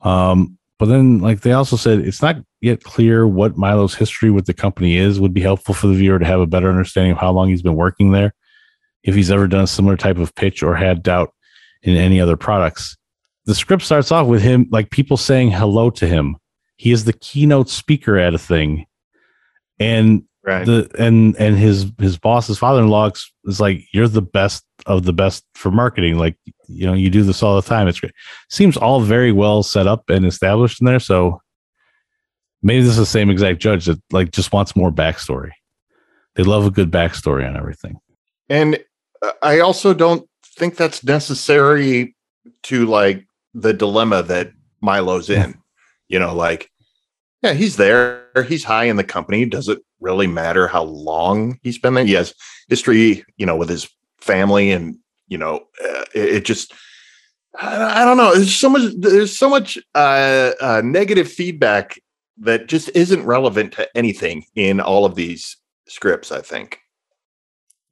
[0.00, 4.46] Um, but then like they also said it's not yet clear what Milo's history with
[4.46, 7.18] the company is would be helpful for the viewer to have a better understanding of
[7.18, 8.34] how long he's been working there,
[9.02, 11.32] if he's ever done a similar type of pitch or had doubt
[11.82, 12.96] in any other products.
[13.46, 16.36] The script starts off with him like people saying hello to him.
[16.76, 18.86] He is the keynote speaker at a thing.
[19.78, 20.64] And Right.
[20.64, 25.12] the and and his his boss's father-in-law is- is like you're the best of the
[25.12, 26.36] best for marketing like
[26.68, 28.12] you know you do this all the time it's great
[28.48, 31.40] seems all very well set up and established in there so
[32.62, 35.50] maybe this is the same exact judge that like just wants more backstory
[36.34, 37.98] they love a good backstory on everything
[38.48, 38.78] and
[39.22, 42.16] uh, I also don't think that's necessary
[42.64, 45.54] to like the dilemma that Milo's in.
[46.10, 46.70] You know, like,
[47.42, 48.28] yeah, he's there.
[48.48, 49.44] He's high in the company.
[49.44, 52.06] Does it really matter how long he's been there?
[52.06, 52.32] He has
[52.70, 53.86] history, you know, with his
[54.18, 54.96] family, and
[55.28, 56.72] you know, uh, it, it just.
[57.60, 58.34] I don't know.
[58.34, 58.92] There's so much.
[58.98, 61.98] There's so much uh, uh, negative feedback
[62.38, 65.56] that just isn't relevant to anything in all of these
[65.88, 66.30] scripts.
[66.30, 66.78] I think.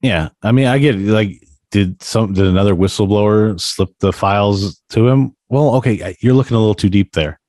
[0.02, 5.08] yeah i mean i get like did some did another whistleblower slip the files to
[5.08, 7.40] him well okay you're looking a little too deep there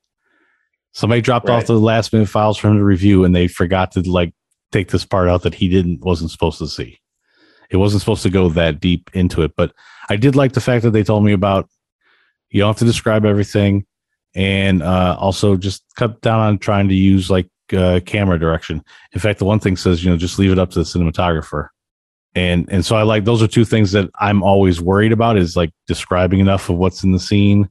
[0.94, 4.02] somebody dropped off the last minute files for him to review and they forgot to
[4.10, 4.34] like
[4.72, 6.98] take this part out that he didn't wasn't supposed to see
[7.70, 9.74] it wasn't supposed to go that deep into it but
[10.10, 11.70] i did like the fact that they told me about
[12.50, 13.86] you don't have to describe everything
[14.36, 18.84] and uh, also just cut down on trying to use like uh, camera direction.
[19.14, 21.70] In fact the one thing says you know just leave it up to the cinematographer.
[22.36, 25.56] And and so i like those are two things that i'm always worried about is
[25.56, 27.70] like describing enough of what's in the scene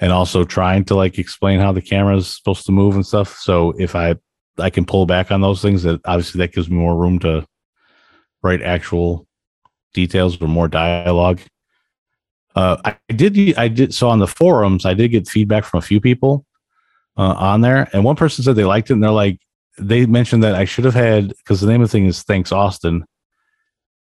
[0.00, 3.36] and also trying to like explain how the camera is supposed to move and stuff.
[3.36, 4.16] So if i
[4.58, 7.46] i can pull back on those things that obviously that gives me more room to
[8.42, 9.26] write actual
[9.94, 11.40] details or more dialogue.
[12.54, 15.82] Uh i did i did so on the forums i did get feedback from a
[15.82, 16.44] few people
[17.16, 19.40] uh, on there and one person said they liked it and they're like
[19.78, 22.52] they mentioned that i should have had because the name of the thing is thanks
[22.52, 23.06] austin.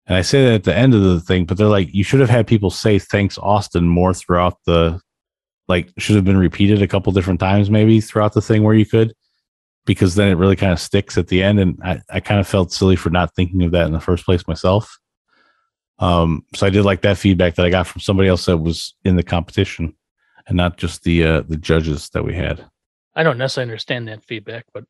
[0.09, 2.20] And I say that at the end of the thing, but they're like, you should
[2.20, 5.01] have had people say thanks, Austin, more throughout the,
[5.68, 8.87] like, should have been repeated a couple different times, maybe throughout the thing where you
[8.87, 9.12] could,
[9.88, 11.59] because then it really kind of sticks at the end.
[11.59, 14.24] And I, I kind of felt silly for not thinking of that in the first
[14.24, 14.98] place myself.
[15.98, 18.94] Um, so I did like that feedback that I got from somebody else that was
[19.05, 19.94] in the competition
[20.46, 22.64] and not just the, uh, the judges that we had.
[23.16, 24.85] I don't necessarily understand that feedback, but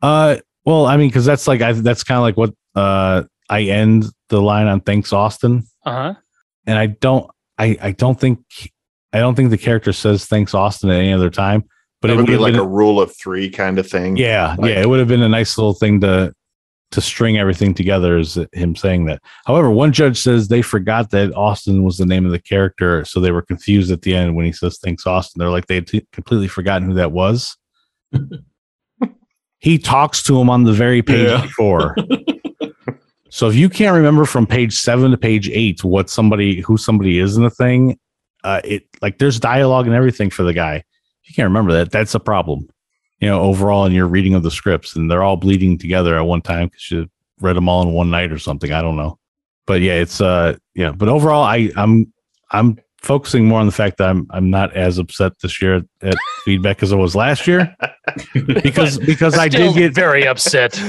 [0.00, 3.62] Uh, well, I mean, because that's like I, that's kind of like what uh I
[3.62, 6.14] end the line on thanks Austin, uh huh.
[6.66, 8.44] and I don't, I I don't think,
[9.12, 11.64] I don't think the character says thanks Austin at any other time.
[12.00, 13.88] But But it it would would be like been, a rule of three kind of
[13.88, 14.16] thing.
[14.16, 16.32] yeah, like- yeah, it would have been a nice little thing to
[16.90, 18.16] to string everything together.
[18.16, 19.20] Is him saying that?
[19.46, 23.20] However, one judge says they forgot that Austin was the name of the character, so
[23.20, 25.38] they were confused at the end when he says thanks Austin.
[25.40, 27.56] They're like they had t- completely forgotten who that was.
[29.58, 31.42] he talks to him on the very page Yeah.
[31.42, 31.96] before.
[33.30, 37.18] so if you can't remember from page seven to page eight what somebody who somebody
[37.18, 37.98] is in the thing,
[38.44, 40.84] uh, it like there's dialogue and everything for the guy.
[41.28, 42.68] If you can't remember that, that's a problem.
[43.20, 46.22] You know, overall in your reading of the scripts, and they're all bleeding together at
[46.22, 47.10] one time because you
[47.40, 48.72] read them all in one night or something.
[48.72, 49.18] I don't know,
[49.66, 50.92] but yeah, it's uh, yeah.
[50.92, 52.10] But overall, I I'm
[52.52, 56.16] I'm focusing more on the fact that I'm I'm not as upset this year at
[56.44, 57.76] feedback as I was last year
[58.32, 60.72] because because I Still did get very upset.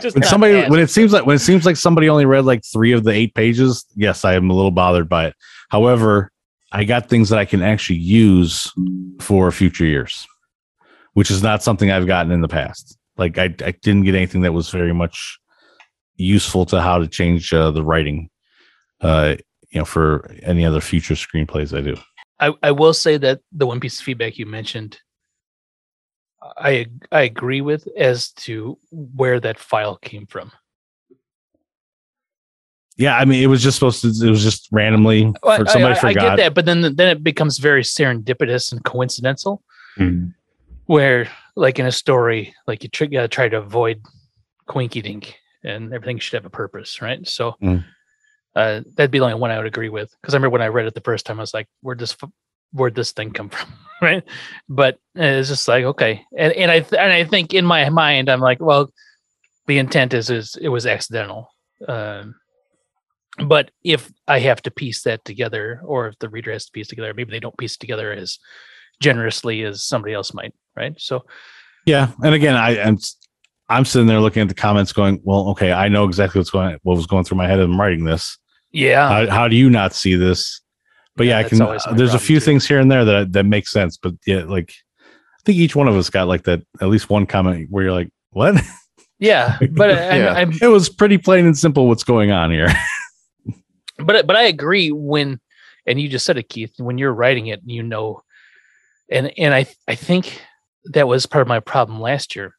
[0.00, 2.44] Just when somebody as- when it seems like when it seems like somebody only read
[2.44, 5.34] like three of the eight pages yes i am a little bothered by it
[5.70, 6.30] however
[6.72, 8.72] i got things that i can actually use
[9.20, 10.26] for future years
[11.14, 14.42] which is not something i've gotten in the past like i, I didn't get anything
[14.42, 15.38] that was very much
[16.16, 18.28] useful to how to change uh, the writing
[19.00, 19.36] uh
[19.70, 21.96] you know for any other future screenplays i do
[22.40, 24.98] I, I will say that the one piece of feedback you mentioned,
[26.40, 30.52] I I agree with as to where that file came from.
[32.98, 35.94] Yeah i mean it was just supposed to it was just randomly Well, for somebody
[35.94, 39.62] I, I forgot get that, but then then it becomes very serendipitous and coincidental.
[39.96, 40.28] Hmm.
[40.86, 44.00] Where, like in a story, like you tr- gotta try to avoid
[44.66, 47.26] quinky dink, and everything should have a purpose, right?
[47.28, 47.84] So, Mm.
[48.56, 50.10] uh, that'd be the only one I would agree with.
[50.22, 52.16] Because I remember when I read it the first time, I was like, "Where'd this
[52.22, 52.30] f-
[52.72, 53.68] where'd this thing come from?"
[54.02, 54.24] right?
[54.68, 57.88] But uh, it's just like okay, and and I th- and I think in my
[57.90, 58.90] mind, I'm like, well,
[59.66, 61.50] the intent is is it was accidental.
[61.86, 62.34] Um,
[63.46, 66.88] but if I have to piece that together, or if the reader has to piece
[66.88, 68.38] together, maybe they don't piece it together as
[69.00, 70.94] generously as somebody else might, right?
[70.98, 71.24] So
[71.86, 72.98] Yeah, and again, I I'm
[73.68, 76.78] I'm sitting there looking at the comments, going, "Well, okay, I know exactly what's going
[76.82, 78.36] what was going through my head as I'm writing this.
[78.72, 80.60] yeah, How, how do you not see this?"
[81.16, 81.62] But yeah, Yeah, I can.
[81.62, 82.44] always my there's a few too.
[82.46, 84.72] things here and there that that make sense, but yeah, like
[85.02, 87.92] I think each one of us got like that at least one comment where you're
[87.92, 88.54] like, "What?"
[89.18, 90.32] yeah, but uh, I, Yeah.
[90.32, 92.68] I'm, it was pretty plain and simple what's going on here.
[93.98, 95.40] but but I agree when,
[95.86, 96.72] and you just said it, Keith.
[96.78, 98.22] When you're writing it, you know,
[99.10, 100.40] and and I I think
[100.84, 102.54] that was part of my problem last year,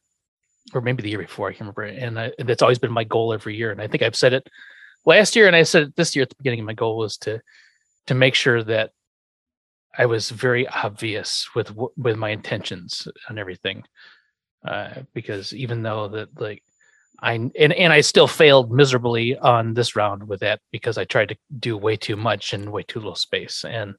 [0.74, 1.48] or maybe the year before.
[1.48, 1.84] I can't remember.
[1.84, 3.70] And I, that's always been my goal every year.
[3.70, 4.48] And I think I've said it
[5.06, 6.64] last year, and I said it this year at the beginning.
[6.64, 7.40] My goal was to
[8.06, 8.90] to make sure that
[9.96, 13.84] I was very obvious with with my intentions and everything,
[14.66, 16.62] uh, because even though that like
[17.22, 21.30] I and and I still failed miserably on this round with that because I tried
[21.30, 23.64] to do way too much in way too little space.
[23.64, 23.94] And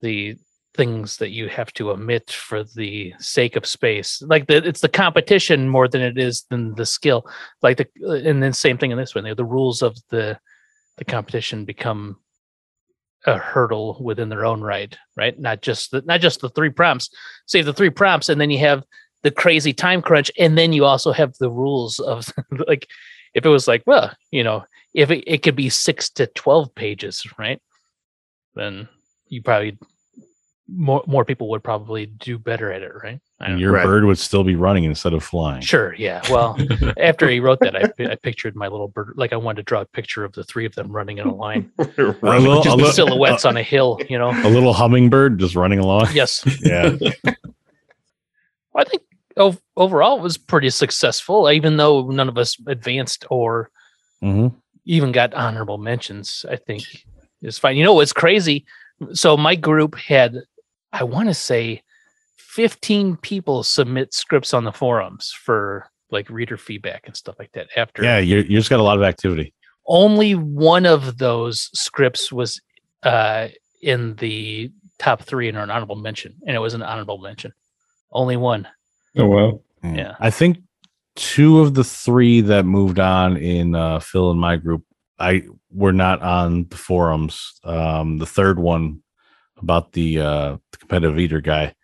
[0.00, 0.36] the
[0.74, 4.88] things that you have to omit for the sake of space like the, it's the
[4.88, 7.26] competition more than it is than the skill.
[7.62, 10.38] Like the uh, and then same thing in this one the, the rules of the
[10.98, 12.18] the competition become
[13.26, 15.38] a hurdle within their own right right?
[15.38, 17.10] Not just the not just the three prompts.
[17.46, 18.84] Save the three prompts and then you have
[19.22, 22.26] the crazy time crunch and then you also have the rules of
[22.68, 22.86] like
[23.34, 26.74] if it was like well you know if it, it could be six to 12
[26.74, 27.60] pages right
[28.54, 28.88] then
[29.28, 29.76] you probably
[30.70, 33.84] more more people would probably do better at it right And your Right.
[33.86, 35.62] bird would still be running instead of flying.
[35.62, 35.94] Sure.
[35.94, 36.20] Yeah.
[36.28, 36.58] Well,
[36.98, 39.14] after he wrote that, I, I pictured my little bird.
[39.16, 41.34] Like I wanted to draw a picture of the three of them running in a
[41.34, 43.98] line, A little- just a little- silhouettes on a hill.
[44.10, 44.30] You know.
[44.30, 46.08] A little hummingbird just running along.
[46.12, 46.42] Yes.
[46.62, 46.96] Yeah.
[48.78, 49.02] I think
[49.36, 53.70] ov- overall it was pretty successful, even though none of us advanced or
[54.20, 54.48] hmm
[54.84, 56.46] even got honorable mentions.
[56.50, 56.84] I think
[57.42, 57.76] is fine.
[57.76, 58.64] You know what's crazy?
[59.12, 60.36] So my group had,
[60.92, 61.82] I want to say,
[62.36, 67.68] fifteen people submit scripts on the forums for like reader feedback and stuff like that.
[67.76, 69.52] After Yeah, you you just got a lot of activity.
[69.86, 72.60] only one of those scripts was
[73.02, 73.48] uh,
[73.82, 77.52] in the top three in an honorable mention, and it was an honorable mention.
[78.12, 78.68] Only one.
[79.16, 79.60] Oh wow.
[79.82, 80.16] Yeah.
[80.18, 80.58] I think
[81.16, 84.84] two of the three that moved on in uh, Phil and my group,
[85.18, 87.60] I were not on the forums.
[87.64, 89.02] Um, the third one
[89.58, 91.74] about the uh, the competitive eater guy,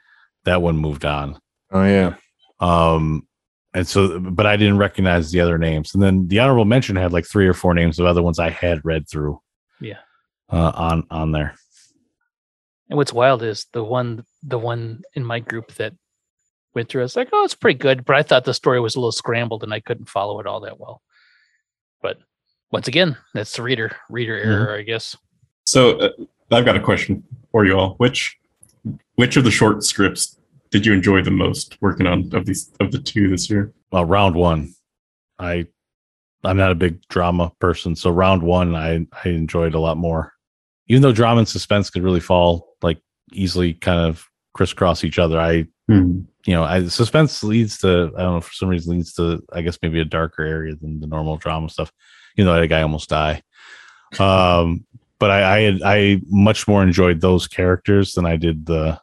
[0.45, 1.39] that one moved on.
[1.71, 2.15] Oh yeah.
[2.61, 3.27] Um,
[3.75, 5.95] and so, but I didn't recognize the other names.
[5.95, 8.51] And then the honorable mention had like three or four names of other ones I
[8.51, 9.41] had read through.
[9.81, 9.99] Yeah.
[10.49, 11.57] Uh, on on there.
[12.89, 15.95] And what's wild is the one the one in my group that
[16.75, 17.03] went through.
[17.03, 19.13] I was like, oh, it's pretty good, but I thought the story was a little
[19.13, 21.03] scrambled and I couldn't follow it all that well.
[22.03, 22.19] But
[22.73, 24.47] once again, that's the reader reader Mhm.
[24.47, 25.17] error, I guess.
[25.65, 26.11] So uh,
[26.51, 27.95] I've got a question for you all.
[27.97, 28.37] Which
[29.15, 30.39] which of the short scripts
[30.71, 33.73] did you enjoy the most working on of these of the two this year?
[33.93, 34.75] Well, round one,
[35.39, 35.67] I
[36.43, 40.33] I'm not a big drama person, so round one I I enjoyed a lot more.
[40.89, 43.01] Even though drama and suspense could really fall like
[43.33, 45.41] easily, kind of crisscross each other.
[45.41, 46.21] I Hmm.
[46.47, 49.61] you know, I suspense leads to I don't know for some reason leads to I
[49.63, 51.93] guess maybe a darker area than the normal drama stuff.
[52.37, 53.43] You know, that guy almost die.
[54.19, 54.87] Um,
[55.19, 58.99] but I I, had, I much more enjoyed those characters than I did the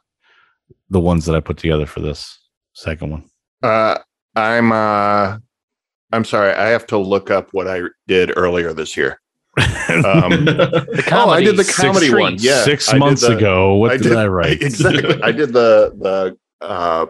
[0.90, 2.38] the ones that I put together for this
[2.74, 3.24] second one.
[3.62, 3.98] Uh,
[4.34, 5.38] I'm uh,
[6.12, 6.52] I'm sorry.
[6.52, 9.20] I have to look up what I did earlier this year.
[9.58, 12.36] Um, The oh, I did the comedy, comedy Six one.
[12.38, 13.74] Yeah, Six I months the- ago.
[13.76, 14.62] What I did, did- I write?
[14.62, 15.22] Exactly.
[15.22, 17.06] I did the the uh,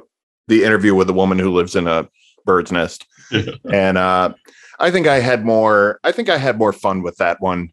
[0.49, 2.09] the interview with the woman who lives in a
[2.45, 3.07] bird's nest,
[3.73, 4.33] and uh,
[4.81, 6.01] I think I had more.
[6.05, 7.71] I think I had more fun with that one,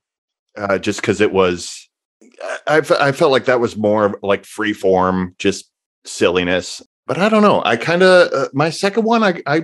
[0.57, 1.89] uh, just because it was.
[2.67, 5.69] I, I felt like that was more of like free form, just
[6.05, 6.81] silliness.
[7.05, 7.63] But I don't know.
[7.65, 9.23] I kind of uh, my second one.
[9.23, 9.63] I I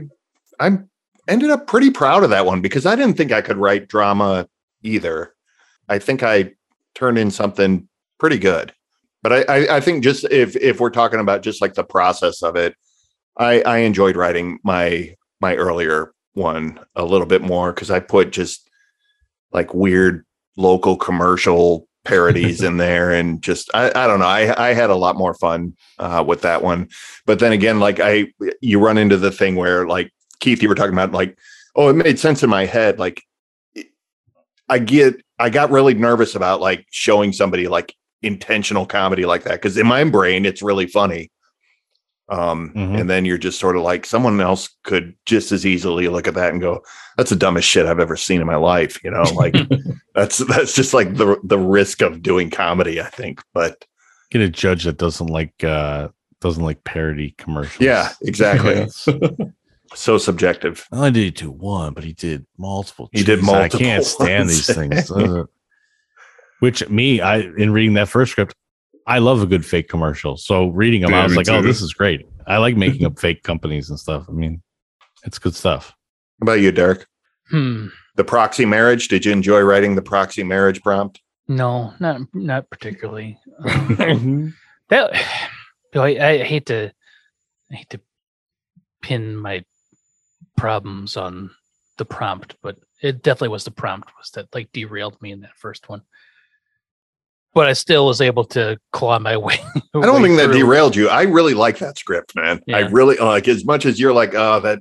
[0.59, 0.79] I
[1.27, 4.47] ended up pretty proud of that one because I didn't think I could write drama
[4.83, 5.33] either.
[5.87, 6.53] I think I
[6.95, 7.87] turned in something
[8.19, 8.73] pretty good.
[9.25, 12.43] But I, I, I think just if if we're talking about just like the process
[12.43, 12.75] of it,
[13.35, 18.31] I, I enjoyed writing my my earlier one a little bit more because I put
[18.31, 18.69] just
[19.51, 24.73] like weird local commercial parodies in there and just I, I don't know I, I
[24.75, 26.87] had a lot more fun uh, with that one.
[27.25, 28.27] But then again like I
[28.61, 31.35] you run into the thing where like Keith you were talking about like
[31.75, 33.23] oh it made sense in my head like
[34.69, 37.95] I get I got really nervous about like showing somebody like
[38.25, 41.31] intentional comedy like that because in my brain it's really funny
[42.29, 42.99] um Mhm.
[43.01, 46.33] and then you're just sort of like someone else could just as easily look at
[46.33, 46.81] that and go
[47.17, 49.55] that's the dumbest shit i've ever seen in my life you know like
[50.15, 53.85] that's that's just like the the risk of doing comedy i think but
[54.31, 56.07] Get a judge that doesn't like uh
[56.41, 57.79] doesn't like parody commercials.
[57.79, 58.87] yeah exactly
[59.93, 63.07] so subjective I only did he do one, but he did multiple.
[63.13, 64.67] He did Jeez, I can't stand ones.
[64.67, 65.11] these things.
[66.59, 68.53] Which me, I in reading that first script,
[69.07, 70.37] I love a good fake commercial.
[70.37, 72.25] So reading them, Yeah, I was me like, oh, this is great.
[72.47, 74.25] I like making up fake companies and stuff.
[74.29, 74.61] I mean,
[75.23, 75.93] it's good stuff.
[76.39, 77.05] How about you derek
[77.49, 77.87] Hmm.
[78.15, 83.37] the proxy marriage did you enjoy writing the proxy marriage prompt No, not not particularly.
[83.99, 84.55] Um,
[84.89, 85.13] that
[85.95, 86.91] I, I hate to
[87.71, 87.99] I hate to
[89.01, 89.63] pin my
[90.57, 91.51] problems on
[91.97, 95.55] the prompt, but it definitely was the prompt was that like derailed me in that
[95.57, 96.01] first one.
[97.55, 99.57] But I still was able to claw my way.
[99.95, 101.09] I don't think that derailed you.
[101.09, 102.61] I really like that script, man.
[102.75, 104.79] I really like as much as you're like, oh, that,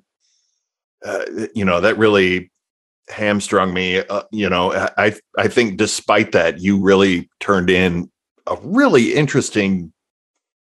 [1.04, 2.50] uh, you know, that really
[3.08, 3.98] hamstrung me.
[4.00, 8.10] Uh, you know, I I think despite that, you really turned in
[8.46, 9.92] a really interesting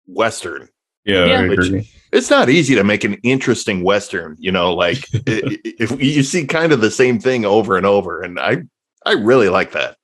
[0.06, 0.70] western.
[1.06, 1.48] yeah, Yeah.
[1.48, 4.38] Which- It's not easy to make an interesting western.
[4.40, 7.86] You know, like i- i- if you see kind of the same thing over and
[7.86, 8.64] over, and I
[9.06, 9.97] I really like that.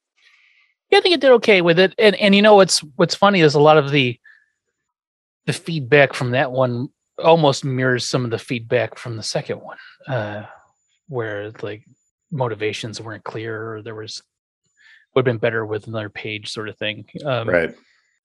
[0.93, 1.95] Yeah, I think it did okay with it.
[1.97, 4.19] And and you know what's what's funny is a lot of the
[5.47, 9.77] the feedback from that one almost mirrors some of the feedback from the second one,
[10.07, 10.43] uh,
[11.07, 11.83] where like
[12.31, 14.21] motivations weren't clear or there was
[15.15, 17.05] would have been better with another page sort of thing.
[17.25, 17.73] Um, Right.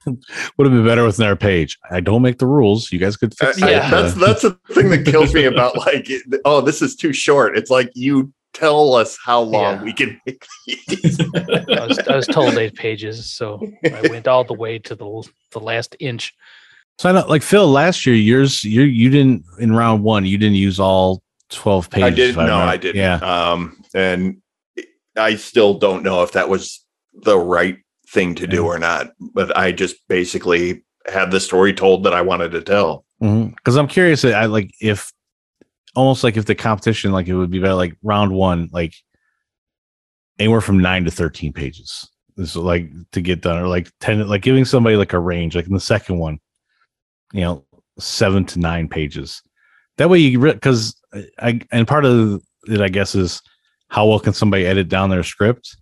[0.06, 1.76] Would have been better with another page.
[1.90, 2.92] I don't make the rules.
[2.92, 3.70] You guys could fix I- it.
[3.72, 3.90] Yeah.
[3.90, 7.56] that's that's the thing that kills me about like it- oh this is too short
[7.58, 9.82] it's like you tell us how long Yeah.
[9.82, 10.44] we can make
[10.88, 11.18] these
[11.68, 15.28] I was, I was told eight pages, so I went all the way to the
[15.52, 16.34] the last inch.
[16.98, 20.38] So I know, like Phil, last year, yours, you you didn't in round one, you
[20.38, 22.06] didn't use all twelve pages.
[22.06, 22.64] i did if no remember.
[22.64, 24.42] i didn't Yeah, um and
[25.16, 26.84] i still don't know if that was
[27.14, 27.78] the right
[28.10, 32.20] thing to do or not but i just basically had the story told that i
[32.20, 34.24] wanted to tell because I'm curious.
[34.24, 35.10] I like if
[35.98, 38.94] almost like if the competition, like it would be better, like round one, like
[40.38, 42.08] anywhere from nine to thirteen pages.
[42.36, 45.56] This is like to get done, or like ten, like giving somebody like a range,
[45.56, 46.38] like in the second one,
[47.32, 47.64] you know,
[47.98, 49.42] seven to nine pages.
[49.98, 50.94] that way you because
[51.38, 53.42] I and part of it I guess is
[53.88, 55.76] how well can somebody edit down their script,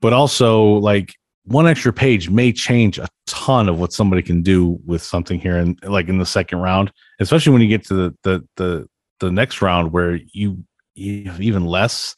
[0.00, 1.14] but also like
[1.44, 5.56] one extra page may change a ton of what somebody can do with something here
[5.56, 8.88] and like in the second round, especially when you get to the the the,
[9.20, 10.64] the next round where you
[10.94, 12.16] you have even less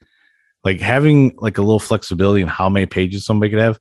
[0.65, 3.79] like having like a little flexibility in how many pages somebody could have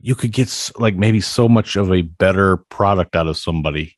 [0.00, 3.96] you could get like maybe so much of a better product out of somebody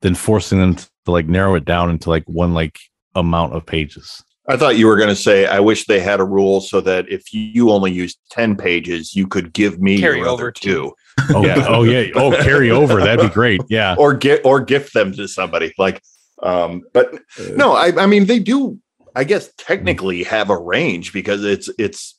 [0.00, 2.78] than forcing them to like narrow it down into like one like
[3.14, 4.22] amount of pages.
[4.50, 7.06] I thought you were going to say, I wish they had a rule so that
[7.10, 10.94] if you only used 10 pages, you could give me Carry your over other two.
[11.30, 11.66] Oh Yeah.
[11.68, 12.06] oh yeah.
[12.14, 13.00] Oh carry over.
[13.00, 13.60] That'd be great.
[13.68, 13.94] Yeah.
[13.98, 15.74] Or get or gift them to somebody.
[15.76, 16.00] Like,
[16.42, 17.14] um, but
[17.56, 18.78] no, I, I mean, they do,
[19.16, 22.18] I guess, technically have a range because it's, it's,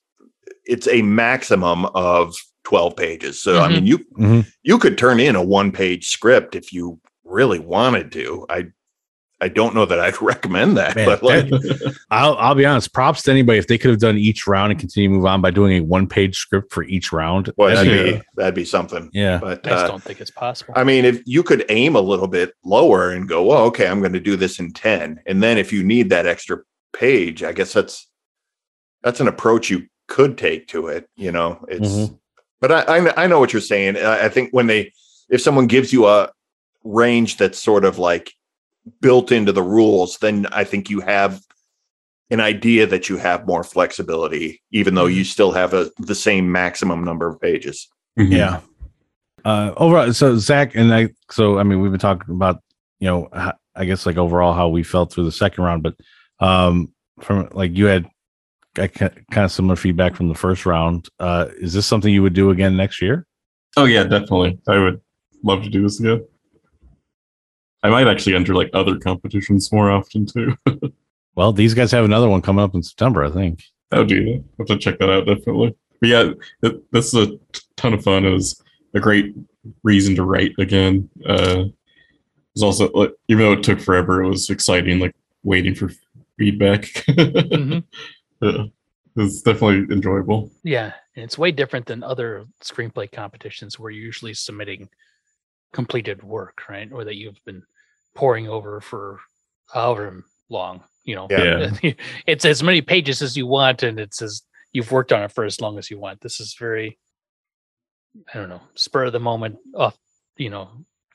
[0.66, 3.42] it's a maximum of 12 pages.
[3.42, 3.74] So, I Mhm.
[3.74, 4.46] mean, you, Mhm.
[4.64, 8.46] you could turn in a one page script if you really wanted to.
[8.50, 8.66] I,
[9.42, 11.50] I don't know that I'd recommend that, Man, but like,
[12.12, 14.80] I'll, I'll be honest props to anybody if they could have done each round and
[14.80, 17.88] continue to move on by doing a one page script for each round well, that'd
[17.90, 19.10] that'd be- be, that'd be something.
[19.14, 20.74] yeah But, I just uh, don't think it's possible.
[20.76, 24.00] I mean, if you could aim a little bit lower and go, well, okay, I'm
[24.02, 25.22] going to do this in 10.
[25.26, 26.60] And then if you need that extra
[26.94, 28.08] page, I guess that's
[29.04, 31.08] that's an approach you could take to it.
[31.16, 32.20] You know, it's Mhm.
[32.60, 33.96] but I, I I know what you're saying.
[33.96, 34.92] I I think when they
[35.30, 36.30] if someone gives you a
[36.84, 38.34] range that's sort of like
[39.02, 41.42] built into the rules, then I think you have
[42.30, 46.52] an idea that you have more flexibility, even though you still have a the same
[46.52, 47.88] maximum number of pages.
[48.18, 48.32] Mhm.
[48.32, 48.60] yeah
[49.46, 52.62] uh overall so zach and i so i mean we've been talking about
[53.00, 53.30] you know
[53.76, 55.96] i guess like overall how we felt through the second round but
[56.42, 58.10] um from like you had
[58.78, 62.34] I kind of similar feedback from the first round uh is this something you would
[62.34, 63.26] do again next year
[63.78, 64.60] Oh yeah, definitely.
[64.68, 65.02] I would
[65.44, 66.26] love to do this again.
[67.84, 70.56] I might actually enter like other competitions more often too.
[71.36, 74.26] well these guys have another one coming up in september i think Oh, would do
[74.26, 74.44] that.
[74.60, 75.76] Have to check that out definitely.
[76.00, 76.32] But yeah,
[76.64, 77.40] th- this is a
[77.76, 78.24] ton of fun.
[78.26, 78.62] It was
[78.94, 79.34] a great
[79.84, 81.10] reason to write again.
[81.28, 81.74] Uh, it
[82.54, 85.00] was also like, even though it took forever, it was exciting.
[85.00, 85.90] Like waiting for
[86.38, 86.82] feedback.
[86.84, 87.84] Mhm.
[88.42, 88.72] yeah, it
[89.16, 90.52] was definitely enjoyable.
[90.64, 94.88] Yeah, and it's way different than other screenplay competitions where you're usually submitting
[95.74, 96.92] completed work, right?
[96.92, 97.64] Or that you've been
[98.16, 99.20] poring over for
[99.72, 101.28] however long, you know.
[101.30, 101.72] Yeah.
[102.28, 104.42] it's as many pages as you want and it's as
[104.72, 106.22] you've worked on it for as long as you want.
[106.22, 106.98] This is very
[108.34, 109.96] I don't know, spur of the moment off,
[110.38, 110.70] you know,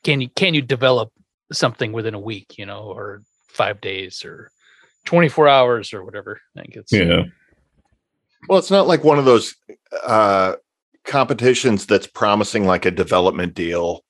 [0.04, 1.12] can you can you develop
[1.52, 4.50] something within a week, you know, or 5 days or
[5.04, 6.40] 24 hours or whatever.
[6.56, 7.24] I think it's Yeah,
[8.48, 9.54] Well, it's not like one of those
[10.06, 10.54] uh,
[11.04, 14.04] competitions that's promising like a development deal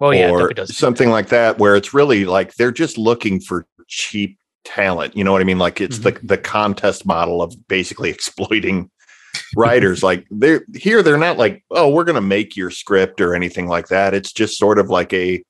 [0.00, 4.38] well, yeah, or something like that, where it's really like they're just looking for cheap
[4.64, 5.16] talent.
[5.16, 5.58] You know what I mean?
[5.58, 8.90] Like it's the the contest model of basically exploiting
[9.56, 10.02] writers.
[10.10, 13.88] like they're here, they're not like, oh, we're gonna make your script or anything like
[13.88, 14.14] that.
[14.14, 15.42] It's just sort of like a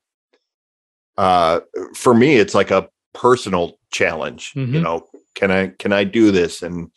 [1.16, 1.61] uh
[1.94, 4.53] for me, it's like a personal challenge.
[4.55, 4.82] You Mhm.
[4.82, 6.90] know, can I can I do this and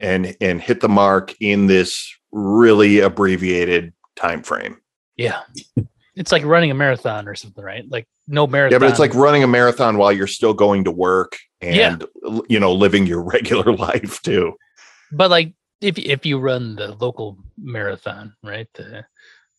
[0.00, 4.78] and and hit the mark in this really abbreviated time frame?
[5.16, 5.40] Yeah.
[6.18, 7.84] It's like running a marathon or something, right?
[7.88, 8.72] Like no marathon.
[8.74, 12.38] Yeah, but it's like running a marathon while you're still going to work and Yeah.
[12.48, 14.54] you know living your regular life too.
[15.12, 18.66] but like if if you run the local marathon, right?
[18.74, 19.04] The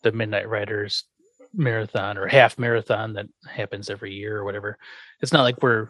[0.03, 1.05] the Midnight Writers
[1.53, 4.77] marathon or half marathon that happens every year or whatever.
[5.21, 5.87] It's not like we're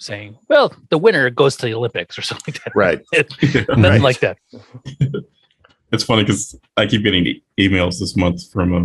[0.00, 2.74] saying, well, the winner goes to the Olympics or something like that.
[2.76, 3.00] Right.
[3.12, 3.64] It, Yeah.
[3.68, 4.00] nothing Right.
[4.02, 4.36] like that.
[5.92, 8.82] it's funny because I keep getting emails this month from a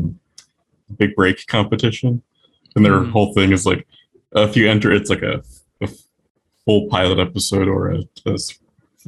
[0.98, 2.22] big break competition,
[2.76, 3.12] and their Mm.
[3.12, 3.86] whole thing is like,
[4.36, 5.44] if you enter, it's like a,
[5.82, 5.90] a
[6.66, 8.04] full pilot episode or a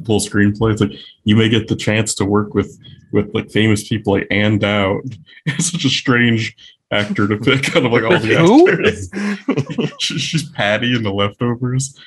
[0.04, 0.72] full screenplay.
[0.72, 0.92] It's like
[1.24, 2.78] you may get the chance to work with
[3.12, 5.16] with like famous people like Ann Dowd.
[5.46, 6.56] It's such a strange
[6.90, 8.68] actor to pick out of like all the Who?
[8.68, 9.92] actors.
[10.00, 11.98] She- She's Patty in the leftovers.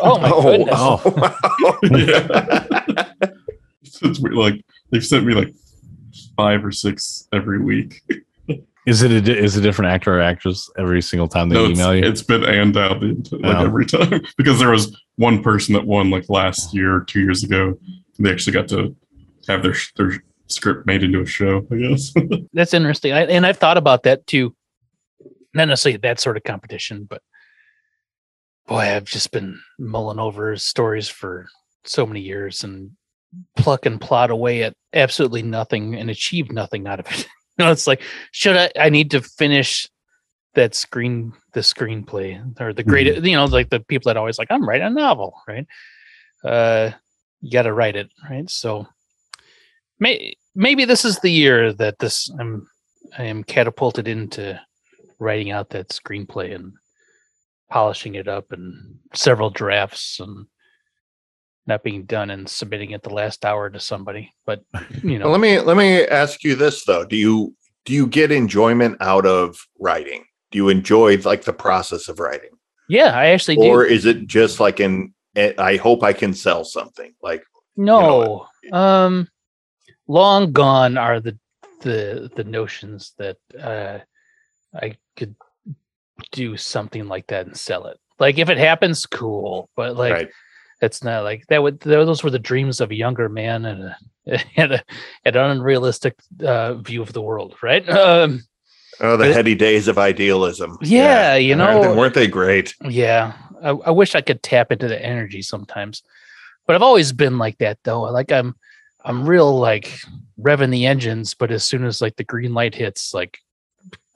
[0.00, 0.74] Oh my goodness.
[0.76, 1.78] oh.
[1.82, 3.30] Yeah.
[4.02, 4.34] it's weird.
[4.34, 5.54] Like they've sent me like
[6.36, 8.02] five or six every week.
[8.90, 11.66] Is it a, di- is a different actor or actress every single time they No,
[11.66, 12.04] email you?
[12.04, 13.64] it's been and out the like Oh.
[13.66, 17.44] every time because there was one person that won like last year, or two years
[17.44, 17.78] ago.
[18.16, 18.96] And they actually got to
[19.48, 21.66] have their their script made into a show.
[21.70, 22.12] I guess.
[22.52, 23.12] That's interesting.
[23.12, 24.54] I, and I've thought about that too.
[25.54, 27.22] Not necessarily that sort of competition, but
[28.66, 31.46] boy, I've just been mulling over stories for
[31.84, 32.90] so many years and
[33.56, 37.26] pluck and plot away at absolutely nothing and achieve nothing out of it.
[37.64, 38.02] know, it's like,
[38.32, 38.70] should I?
[38.78, 39.88] I need to finish
[40.54, 44.50] that screen the screenplay or the great you know like the people that always like
[44.50, 45.66] i'm writing a novel right
[46.44, 46.90] uh
[47.40, 48.86] you got to write it right so
[49.98, 52.66] may, maybe this is the year that this i'm
[53.16, 54.60] i am catapulted into
[55.18, 56.72] writing out that screenplay and
[57.70, 60.46] polishing it up and several drafts and
[61.70, 64.62] not being done and submitting it the last hour to somebody but
[65.02, 67.04] you know Well, let me let me ask you this though.
[67.04, 67.54] Do you
[67.86, 70.24] do you get enjoyment out of writing?
[70.50, 72.50] Do you enjoy like the process of writing?
[72.88, 76.34] yeah i actually do Or is it just like an eh, I hope I can
[76.34, 77.14] sell something?
[77.22, 77.42] Like
[77.76, 78.46] No.
[78.72, 79.28] um
[80.08, 81.38] long gone are the
[81.86, 83.38] the the notions that
[83.70, 83.98] uh
[84.74, 85.34] I could
[86.32, 87.98] do something like that and sell it.
[88.18, 89.70] Like if it happens, cool.
[89.76, 90.30] But like right.
[90.80, 93.96] It's not like that would those were the dreams of a younger man and a
[94.56, 94.84] and a,
[95.24, 96.14] an unrealistic
[96.44, 97.88] uh view of the world, right?
[97.88, 98.42] Um
[99.02, 100.76] Oh, the heady days of idealism.
[100.82, 102.74] Yeah, you Aren't they- know- weren't they great?
[102.82, 106.02] Yeah, I, I wish I could tap into the energy sometimes,
[106.66, 108.02] but I've always been like that though.
[108.02, 108.54] Like I'm,
[109.02, 109.90] I'm real like
[110.38, 113.38] revving the engines, but as soon as like the green light hits, like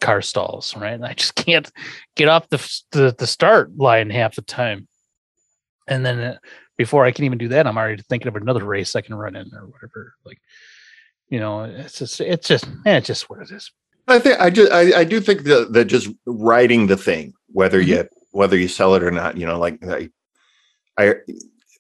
[0.03, 0.93] car stalls, right?
[0.93, 1.71] And I just can't
[2.15, 2.59] get off the
[2.93, 4.87] the, the start line half the time,
[5.87, 6.39] and then uh,
[6.77, 9.37] before I can even do that, I'm already thinking of another race I can run
[9.37, 10.15] in or whatever.
[10.25, 10.39] Like,
[11.29, 13.71] you know, it's just it's just eh, it's just what it is.
[14.09, 17.81] I think I just I, I do think that that just writing the thing, whether
[17.83, 17.87] Mhm.
[17.87, 20.11] you whether you sell it or not, you know, like I,
[20.99, 21.15] I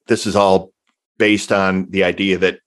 [0.07, 0.72] this is all
[1.18, 2.59] based on the idea that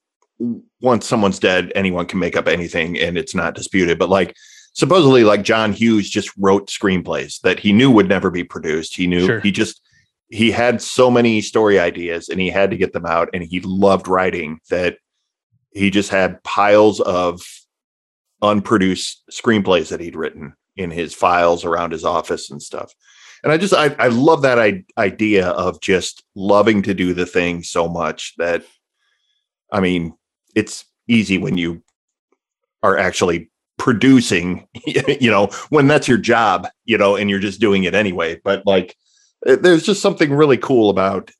[0.80, 3.98] once someone's dead, anyone can make up anything and it's not disputed.
[3.98, 4.34] But like
[4.74, 8.96] supposedly, like John Hughes just wrote screenplays that he knew would never be produced.
[8.96, 9.40] He knew Sure.
[9.40, 9.80] he just
[10.30, 13.60] he had so many story ideas and he had to get them out and he
[13.60, 14.98] loved writing that
[15.72, 17.40] he just had piles of
[18.42, 22.92] unproduced screenplays that he'd written in his files around his office and stuff.
[23.42, 27.26] And I just I, I love that I, idea of just loving to do the
[27.26, 28.64] thing so much that
[29.72, 30.14] I mean
[30.54, 31.82] it's easy when you
[32.82, 37.84] are actually producing you know when that's your job you know and you're just doing
[37.84, 38.96] it anyway but like
[39.44, 41.30] there's just something really cool about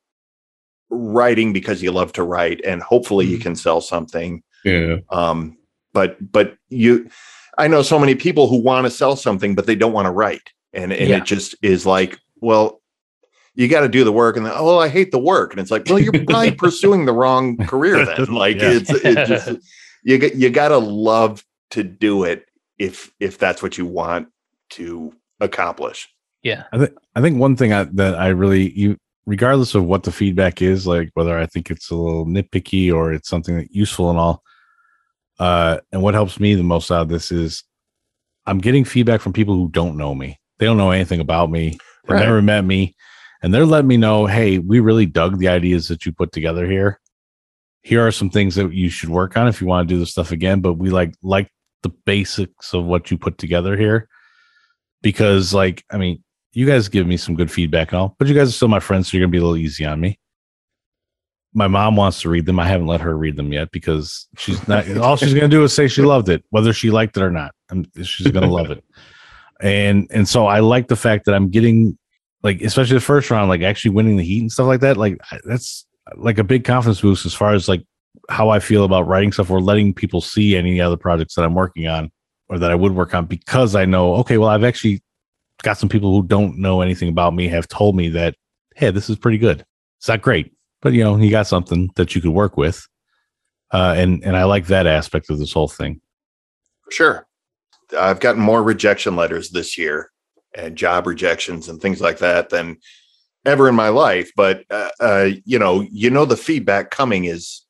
[0.91, 3.43] writing because you love to write and hopefully you Mhm.
[3.43, 4.97] can sell something Yeah.
[5.11, 5.57] um
[5.93, 7.11] but but you
[7.59, 10.11] i know so many people who want to sell something but they don't want to
[10.11, 11.19] write and and Yeah.
[11.19, 12.81] it just is like well
[13.55, 15.71] you got to do the work and then, oh i hate the work and it's
[15.71, 18.71] like well you're probably pursuing the wrong career then like Yeah.
[18.73, 19.49] it's it just
[20.05, 22.47] you you got to love to do it
[22.79, 24.29] if if that's what you want
[24.71, 26.09] to accomplish
[26.49, 28.97] Yeah, I think I think one thing I, that I really you
[29.27, 33.13] regardless of what the feedback is, like whether I think it's a little nitpicky or
[33.13, 34.43] it's something that useful and all.
[35.39, 37.63] Uh, and what helps me the most out of this is
[38.47, 40.41] I'm getting feedback from people who don't know me.
[40.59, 41.79] They don't know anything about me.
[42.07, 42.21] They Right.
[42.25, 42.97] never met me,
[43.43, 46.67] and they're letting me know, hey, we really dug the ideas that you put together
[46.67, 46.99] here.
[47.83, 50.11] Here are some things that you should work on if you want to do this
[50.11, 50.61] stuff again.
[50.63, 51.51] But we like like
[51.83, 54.09] the basics of what you put together here
[55.03, 56.23] because like i mean
[56.53, 57.93] you guys give me some good feedback.
[57.93, 59.57] And all but you guys are still my friends so you're gonna be a little
[59.57, 60.19] easy on me.
[61.55, 62.61] My mom wants to read them.
[62.61, 65.73] I haven't let her read them yet because she's not all she's gonna do is
[65.73, 67.53] say she loved it whether she liked it or not.
[67.71, 68.85] I'm, she's gonna love it.
[69.61, 71.99] And and so i like the fact that i'm getting
[72.45, 75.19] like especially the first round like actually winning the heat and stuff like that like
[75.45, 75.85] that's
[76.15, 77.83] like a big confidence boost as far as like
[78.31, 81.57] how i feel about writing stuff or letting people see any other projects that i'm
[81.57, 82.09] working on
[82.49, 85.03] or that I would work on because I know, okay, well, I've actually
[85.63, 88.35] got some people who don't know anything about me have told me that,
[88.77, 89.65] hey, this is pretty good.
[89.99, 90.53] It's not great,
[90.83, 92.87] but you know, you got something that you could work with.
[93.71, 96.01] Uh, and and I like that aspect of this whole thing.
[96.83, 97.27] for sure
[97.99, 100.11] i've gotten more rejection letters this year
[100.55, 102.77] and job rejections and things like that than
[103.47, 107.65] ever in my life but uh, uh you know you know the feedback coming is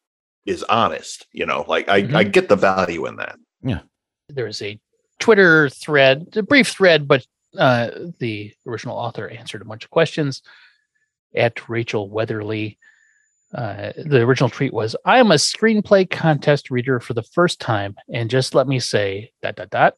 [0.47, 3.81] is honest you know like i i get the value in that Yeah,
[4.29, 4.79] there's a
[5.19, 7.27] Twitter thread, a brief thread, but
[7.59, 10.43] uh, the original author answered a bunch of questions
[11.35, 12.79] at Rachel Weatherly.
[13.55, 17.97] Uh, the original tweet was, "I am a screenplay contest reader for the first time,
[18.13, 19.95] and just let me say, dot dot dot,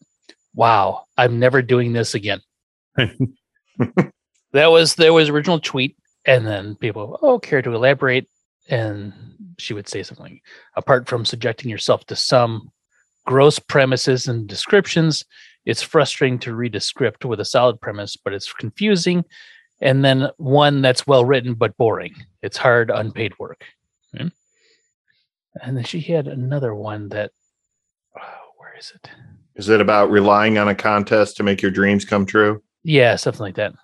[0.54, 2.40] wow, I'm never doing this again."
[2.96, 8.28] that was there was original tweet, and then people, oh, care to elaborate?
[8.68, 9.12] And
[9.58, 10.40] she would say something
[10.76, 12.70] apart from subjecting yourself to some
[13.26, 15.24] gross premises and descriptions.
[15.64, 19.24] It's frustrating to read a script with a solid premise, but it's confusing.
[19.80, 22.14] And then one that's well written but boring.
[22.42, 23.64] It's hard, unpaid work.
[24.16, 24.28] Hmm?
[25.62, 27.32] And then she had another one that,
[28.16, 29.10] oh, where is it?
[29.60, 33.42] is it about relying on a contest to make your dreams come true Yeah, something
[33.42, 33.74] like that.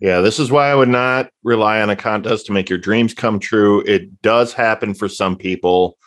[0.00, 3.12] Yeah, this is why I would not rely on a contest to make your dreams
[3.14, 3.82] come true.
[3.86, 5.98] It does happen for some people,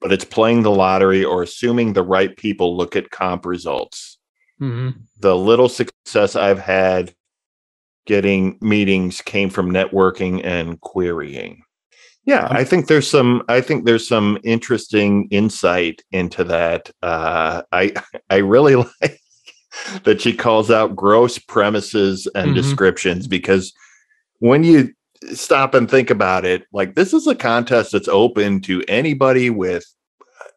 [0.00, 4.15] but it's playing the lottery or assuming the right people look at comp results.
[4.58, 7.14] Hmm The little success I've had
[8.06, 11.62] getting meetings came from networking and querying.
[12.24, 16.90] Yeah, I think there's some I think there's some interesting insight into that.
[17.02, 17.92] Uh I
[18.30, 19.20] I really like
[20.04, 22.54] that she calls out gross premises and Mhm.
[22.54, 23.72] descriptions because
[24.40, 24.92] when you
[25.34, 29.84] stop and think about it, like this is a contest that's open to anybody with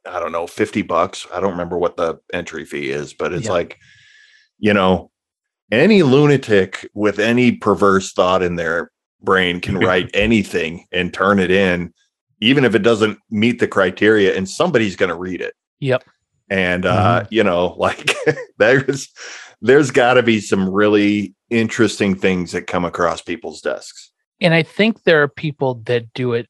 [0.06, 1.26] I don't know, 50 bucks.
[1.34, 3.52] I don't remember what the entry fee is, but it's Yeah.
[3.54, 3.78] like,
[4.60, 5.12] you know,
[5.72, 8.91] any lunatic with any perverse thought in their
[9.22, 11.93] brain can write anything and turn it in,
[12.41, 15.54] even if it doesn't meet the criteria, and somebody's going to read it.
[15.80, 16.04] Yep.
[16.50, 18.12] And uh, you know, like
[18.58, 19.10] there's
[19.62, 24.12] there's got to be some really interesting things that come across people's desks.
[24.41, 26.47] And I think there are people that do it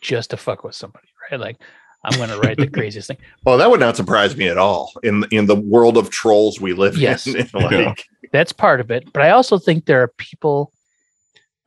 [0.00, 1.38] just to fuck with somebody, right?
[1.38, 1.56] Like,
[2.04, 3.18] I'm going to write the craziest thing.
[3.44, 6.72] Well, that would not surprise me at all in in the world of trolls we
[6.72, 7.26] live Yes.
[7.26, 7.48] in.
[7.54, 7.94] like, Yeah.
[8.32, 9.12] That's part of it.
[9.12, 10.72] But I also think there are people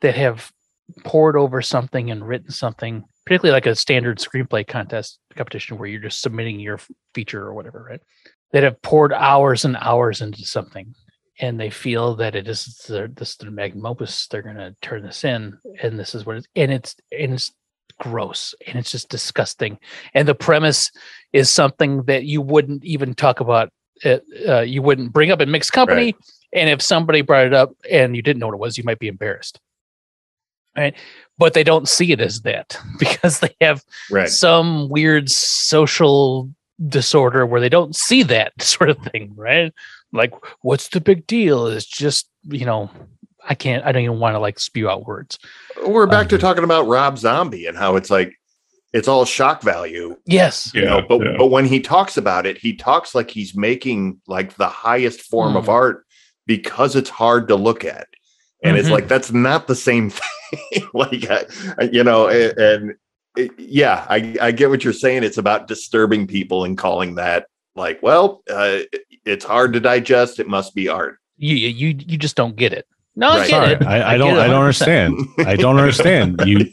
[0.02, 0.52] that have
[1.04, 6.02] poured over something and written something, particularly like a standard screenplay contest competition where you're
[6.02, 6.80] just submitting your
[7.16, 8.02] feature or whatever, right?
[8.52, 10.94] That have poured hours and hours into something
[11.40, 14.28] and they feel that it is their, this is their magnum opus.
[14.28, 17.52] They're going to turn this in and this is what it's, and it's, and it's
[17.98, 19.80] gross and it's just disgusting.
[20.14, 20.92] And the premise
[21.34, 23.72] is something that you wouldn't even talk about.
[24.04, 24.18] Uh,
[24.48, 26.16] uh, you wouldn't bring up in mixed company.
[26.54, 29.00] And if somebody brought it up and you didn't know what it was, you might
[29.00, 29.60] be embarrassed.
[30.76, 30.96] Right.
[31.38, 34.30] But they don't see it as that because they have right.
[34.30, 36.50] some weird social
[36.88, 39.34] disorder where they don't see that sort of thing.
[39.36, 39.74] Right.
[40.14, 41.68] Like, what's the big deal?
[41.68, 42.90] It's just, you know,
[43.48, 45.40] I can't, I don't even want to like spew out words.
[45.86, 48.34] We're back to Um, talking about Rob Zombie and how it's like
[48.94, 50.16] it's all shock value.
[50.26, 50.72] Yes.
[50.74, 51.36] You know, Yeah, but yeah.
[51.38, 55.56] but when he talks about it, he talks like he's making like the highest form
[55.56, 55.70] of Mm.
[55.70, 56.06] art
[56.46, 58.08] because it's hard to look at.
[58.64, 58.92] And it's Mhm.
[58.92, 60.88] like that's not the same thing.
[60.94, 61.46] like I,
[61.80, 62.94] I- you know, a- and,
[63.38, 65.24] it- yeah, I I get what you're saying.
[65.24, 68.80] It's about disturbing people and calling that like, well, uh,
[69.26, 70.40] it's hard to digest.
[70.40, 71.18] It must be art.
[71.38, 72.86] You, you, you just don't get it.
[73.16, 73.40] No, I Right.
[73.40, 73.84] get Sorry, it.
[73.84, 74.36] I, I don't.
[74.38, 75.16] it I don't understand.
[75.40, 76.42] I don't understand.
[76.46, 76.66] You,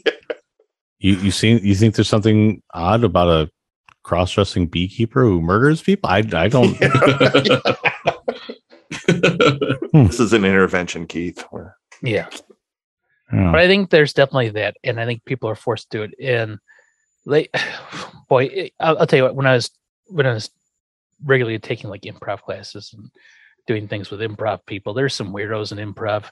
[0.99, 3.49] you, you see, you think there's something odd about a
[4.03, 6.09] cross-dressing beekeeper who murders people?
[6.09, 6.75] I, I don't.
[9.91, 10.05] Hmm.
[10.05, 11.43] this is an intervention, Keith.
[12.03, 12.27] Yeah.
[13.31, 13.51] Yeah.
[13.51, 16.13] but I think there's definitely that, and I think people are forced to do it.
[16.23, 16.59] And
[17.25, 17.49] they,
[18.29, 19.35] boy, I'll, I'll tell you what.
[19.35, 19.71] When I was
[20.07, 20.49] when I was
[21.23, 23.09] regularly taking like improv classes and
[23.69, 26.25] doing things with improv people, there's some weirdos in improv,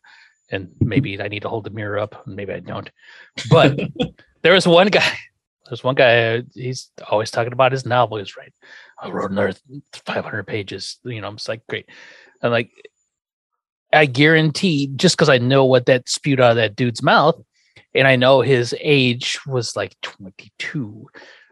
[0.50, 2.90] and maybe I need to hold the mirror up, and maybe I don't.
[3.52, 3.80] But
[4.42, 5.14] there was one guy.
[5.68, 6.42] There's one guy.
[6.56, 8.18] He's always talking about his novel.
[8.18, 8.52] He's right.
[9.00, 9.54] I wrote another
[9.94, 10.98] 500 pages.
[11.04, 11.88] You know, I'm just like great.
[12.42, 12.72] And like,
[13.94, 17.40] I guarantee, just because I know what that spewed out of that dude's mouth,
[17.94, 21.08] and I know his age was like 22.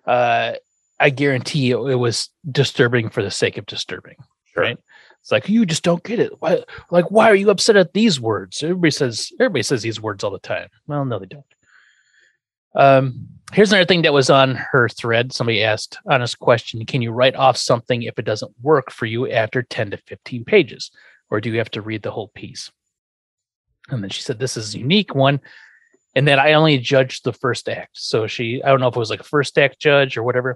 [0.07, 0.53] Uh,
[0.99, 4.15] I guarantee it, it was disturbing for the sake of disturbing.
[4.53, 4.63] Sure.
[4.63, 4.77] Right?
[5.25, 6.39] It's like you just don't get it.
[6.39, 6.59] Why?
[6.91, 8.61] Like, why are you upset at these words?
[8.61, 10.69] Everybody says everybody says these words all the time.
[10.85, 11.43] Well, no, they don't.
[12.75, 15.33] Um, here's another thing that was on her thread.
[15.33, 19.27] Somebody asked, honest question: Can you write off something if it doesn't work for you
[19.27, 20.91] after 10 to 15 pages,
[21.31, 22.71] or do you have to read the whole piece?
[23.89, 25.39] And then she said, "This is a unique one."
[26.15, 27.97] and then I only judged the first act.
[27.97, 30.55] So she, I don't know if it was like a first act judge or whatever,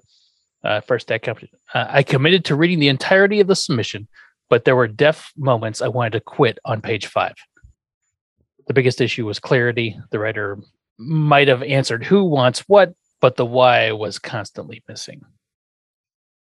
[0.64, 1.28] uh, first act.
[1.28, 1.44] Uh,
[1.74, 4.08] I committed to reading the entirety of the submission,
[4.50, 7.36] but there were def moments I wanted to quit on page five.
[8.68, 10.00] The biggest issue was clarity.
[10.12, 10.58] The writer
[10.98, 15.22] might have answered who wants what, but the why was constantly missing.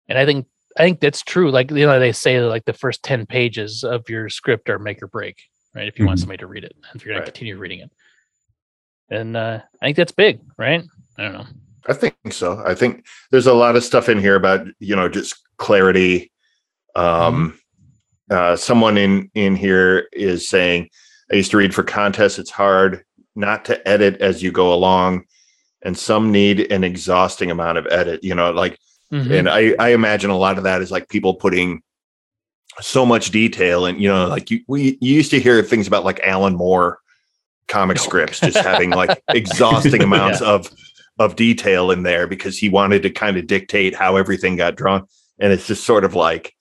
[0.09, 0.47] And I think
[0.79, 1.51] I think that's true.
[1.51, 5.03] Like you know, they say like the first ten pages of your script are make
[5.03, 5.43] or break,
[5.75, 5.89] right?
[5.89, 6.21] If you want Mhm.
[6.21, 7.27] somebody to read it, and if you're going Right.
[7.27, 7.91] to continue reading it
[9.11, 10.83] and uh, I think that's big, right?
[11.19, 11.47] I don't know.
[11.87, 12.63] I think so.
[12.65, 16.33] I think there's a lot of stuff in here about you know just clarity.
[16.95, 17.59] Um,
[18.33, 20.89] uh, someone in in here is saying,
[21.31, 22.39] "I used to read for contests.
[22.39, 23.05] It's hard
[23.37, 25.25] not to edit as you go along,
[25.83, 28.25] and some need an exhausting amount of edit.
[28.25, 28.79] You know, like,
[29.13, 29.31] Mhm.
[29.39, 31.83] and I I imagine a lot of that is like people putting
[32.81, 36.05] so much detail, and you know, like you we you used to hear things about
[36.05, 36.99] like Alan Moore
[37.69, 38.03] comic No.
[38.03, 40.69] scripts just having like exhausting amounts of
[41.19, 45.05] of detail in there because he wanted to kind of dictate how everything got drawn
[45.39, 46.55] and it's just sort of like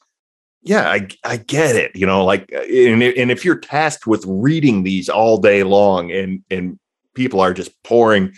[0.61, 1.95] yeah, I I get it.
[1.95, 6.11] You know, like, and if, and if you're tasked with reading these all day long,
[6.11, 6.79] and and
[7.15, 8.33] people are just pouring,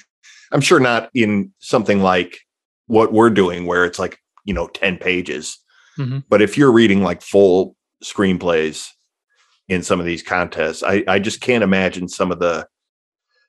[0.52, 2.40] I'm sure not in something like
[2.88, 5.58] what we're doing, where it's like you know ten pages,
[5.98, 6.24] Mhm.
[6.30, 8.90] but if you're reading like full screenplays
[9.70, 12.68] in some of these contests, I I just can't imagine some of the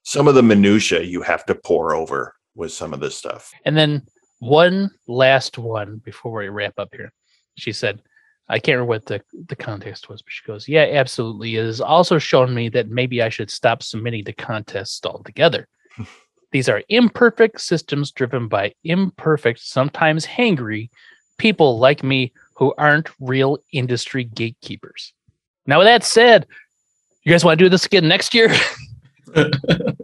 [0.02, 3.50] some of the minutia you have to pour over with some of this stuff.
[3.64, 4.02] And then
[4.40, 7.12] one last one before we wrap up here.
[7.56, 8.02] She said,
[8.49, 11.57] I can't remember what the, the context was, but she goes, Yeah, absolutely.
[11.57, 15.68] It has also shown me that maybe I should stop submitting to contests altogether.
[16.53, 20.90] These are imperfect systems driven by imperfect, sometimes hangry
[21.38, 25.12] people like me who aren't real industry gatekeepers.
[25.66, 26.47] Now, with that said,
[27.24, 28.55] you guys want to do this again next year?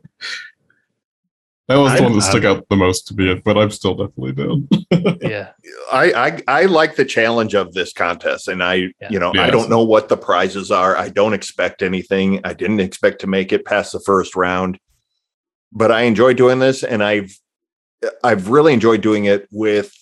[1.71, 3.71] That was the I- one that I- stuck out the most to me, but I'm
[3.71, 4.69] still definitely down.
[5.23, 5.51] yeah.
[5.93, 9.09] I, I I like the challenge of this contest, and I Yeah.
[9.09, 10.97] you know I don't know what the prizes are.
[10.97, 12.41] I don't expect anything.
[12.43, 14.79] I didn't expect to make it past the first round,
[15.73, 17.33] but I enjoy doing this, and I've
[18.25, 19.93] I've really enjoyed doing it with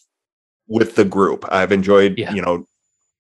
[0.69, 1.45] with the group.
[1.53, 2.33] I've enjoyed Yeah.
[2.33, 2.65] you know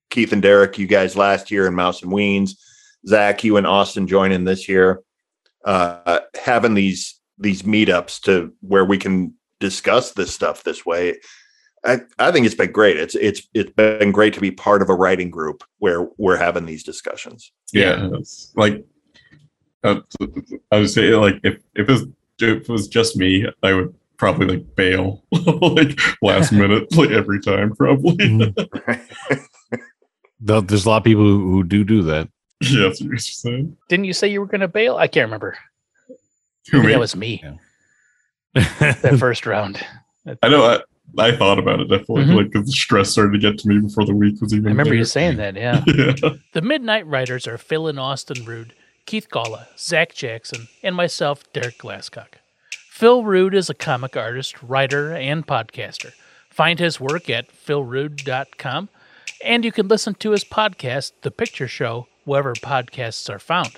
[0.09, 2.53] Keith and Derek, you guys last year, and Mouse and Weens,
[3.07, 5.03] Zach, you and Austin joining this year,
[5.67, 11.17] uh, having these these meetups to where we can discuss this stuff this way.
[11.85, 12.97] I, I think it's been great.
[12.97, 16.67] It's it's it's been great to be part of a writing group where we're having
[16.67, 17.53] these discussions.
[17.73, 18.85] yeah, it's like
[19.85, 20.01] uh,
[20.73, 22.03] I would say, like if if it was,
[22.41, 25.23] if it was just me, I would probably like bail
[25.63, 28.55] like last minute, like every time, probably.
[30.41, 32.29] Though There's a lot of people who, who do do that.
[32.61, 33.77] yeah, that's what you're saying.
[33.89, 34.97] Didn't you say you were going to bail?
[34.97, 35.59] I can't remember.
[36.71, 37.55] Who Maybe that was me Yeah.
[38.55, 39.85] that first round.
[40.43, 40.65] I know.
[40.65, 40.81] I,
[41.23, 42.37] I thought about it definitely, Mhm.
[42.37, 44.67] like because the stress started to get to me before the week was even.
[44.67, 45.83] I remember you saying that, yeah.
[45.87, 46.31] Yeah.
[46.53, 48.75] The Midnight Writers are Phil and Austin Rood,
[49.07, 52.35] Keith Galla, Zach Jackson, and myself, Derek Glasscock.
[52.91, 56.13] Phil Rood is a comic artist, writer, and podcaster.
[56.51, 58.89] Find his work at philrood.com,
[59.45, 63.77] and you can listen to his podcast, The Picture Show, wherever podcasts are found.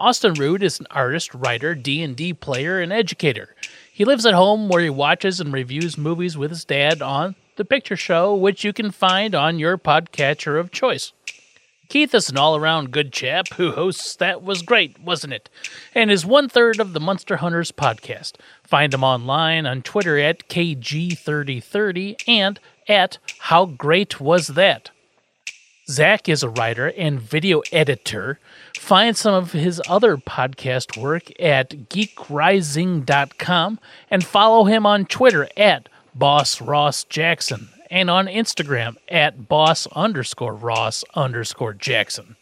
[0.00, 3.54] Austin Rood is an artist, writer, D&D player, and educator.
[3.92, 7.66] He lives at home where he watches and reviews movies with his dad on The
[7.66, 11.12] Picture Show, which you can find on your podcatcher of choice.
[11.90, 15.50] Keith is an all around good chap who hosts That Was Great, Wasn't It?
[15.94, 18.36] and is one third of the Munster Hunters podcast.
[18.62, 24.92] Find him online on Twitter at KG3030 and at How Great Was That?
[25.90, 28.38] Zach is a writer and video editor.
[28.78, 35.88] Find some of his other podcast work at geekrising.com and follow him on Twitter at
[36.14, 42.36] Boss Ross Jackson and on Instagram at boss underscore Ross underscore Jackson.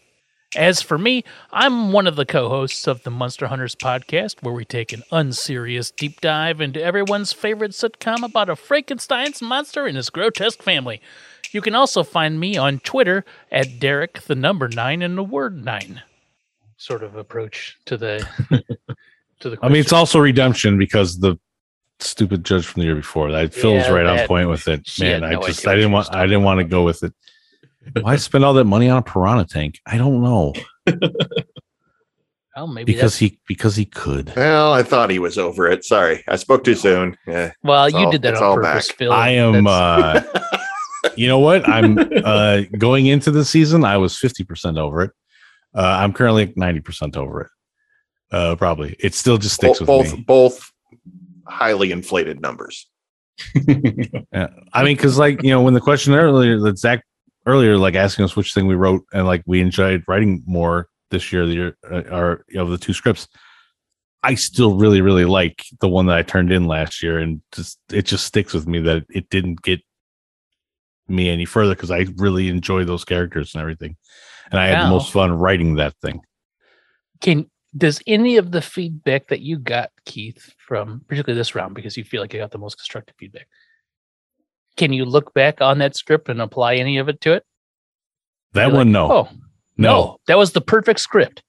[0.57, 4.55] As for me, I'm one of the co hosts of the Munster Hunters podcast, where
[4.55, 9.97] we take an unserious deep dive into everyone's favorite sitcom about a Frankenstein's monster and
[9.97, 11.01] his grotesque family.
[11.53, 15.65] You can also find me on Twitter at Derek, the number nine, and the word
[15.65, 16.03] nine.
[16.77, 18.27] Sort of approach to the
[19.41, 21.39] to the I mean, it's also redemption because the
[22.01, 24.89] stupid judge from the year before that Phil's Yeah, right on point with it.
[25.01, 27.13] Man, had I just I didn't want I didn't want to go with it.
[28.01, 29.81] Why spend all that money on a piranha tank?
[29.87, 30.53] I don't know
[32.57, 34.33] well, maybe because that's, he because he could.
[34.37, 35.85] Well, I thought he was over it.
[35.85, 37.17] Sorry, I spoke too soon.
[37.27, 38.97] Yeah, well, it's you all- did that on all purpose, back.
[38.97, 39.13] Phil.
[39.13, 39.65] I am.
[39.65, 40.55] That's- uh
[41.17, 41.69] You know what?
[41.69, 43.85] I'm uh going into the season.
[43.85, 45.11] I was fifty percent over it.
[45.75, 47.49] Uh, I'm currently ninety percent over it.
[48.31, 50.25] Uh, probably it still just sticks both with both, me.
[50.27, 50.73] both
[51.47, 52.89] highly inflated numbers.
[54.33, 54.49] Yeah.
[54.73, 57.05] I mean, because like you know, when the question earlier that Zach
[57.47, 61.33] earlier, like asking us which thing we wrote, and like we enjoyed writing more this
[61.33, 63.29] year, the year uh, or you know, the two scripts.
[64.23, 67.79] I still really, really like the one that I turned in last year, and just
[67.93, 69.81] it just sticks with me that it didn't get
[71.09, 73.97] me any further because I really enjoy those characters and everything,
[74.51, 76.21] and I had the most fun writing that thing.
[77.21, 81.97] Can does any of the feedback that you got, Keith, from particularly this round, because
[81.97, 83.49] you feel like you got the most constructive feedback?
[84.77, 87.45] Can you look back on that script and apply any of it to it?
[88.53, 89.29] That You're one, like, no, Oh,
[89.77, 91.43] no, that was the perfect script.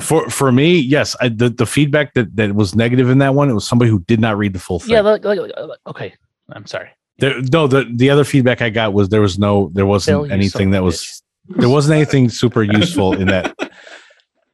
[0.00, 3.48] For for me, yes, I, the the feedback that that was negative in that one,
[3.48, 4.92] it was somebody who did not read the full thing.
[4.92, 5.52] Yeah, like, like-
[5.86, 6.14] okay.
[6.50, 6.90] I'm sorry.
[7.18, 10.70] There, no, the the other feedback I got was there was no, there wasn't anything
[10.70, 13.54] that was, there wasn't anything super useful in that.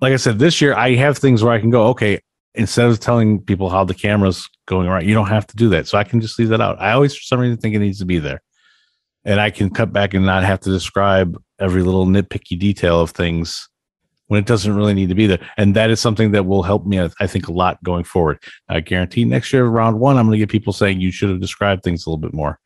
[0.00, 2.20] Like I said, this year I have things where I can go, okay,
[2.54, 5.88] instead of telling people how the camera's going right, you don't have to do that.
[5.88, 6.80] So I can just leave that out.
[6.80, 8.42] I always, for some reason, think it needs to be there,
[9.24, 13.10] and I can cut back and not have to describe every little nitpicky detail of
[13.10, 13.68] things
[14.32, 15.46] when it doesn't really need to be there.
[15.58, 18.42] And that is something that will help me, I think, a lot going forward.
[18.66, 21.38] I guarantee next year, round one, I'm going to get people saying you should have
[21.38, 22.58] described things a little bit more.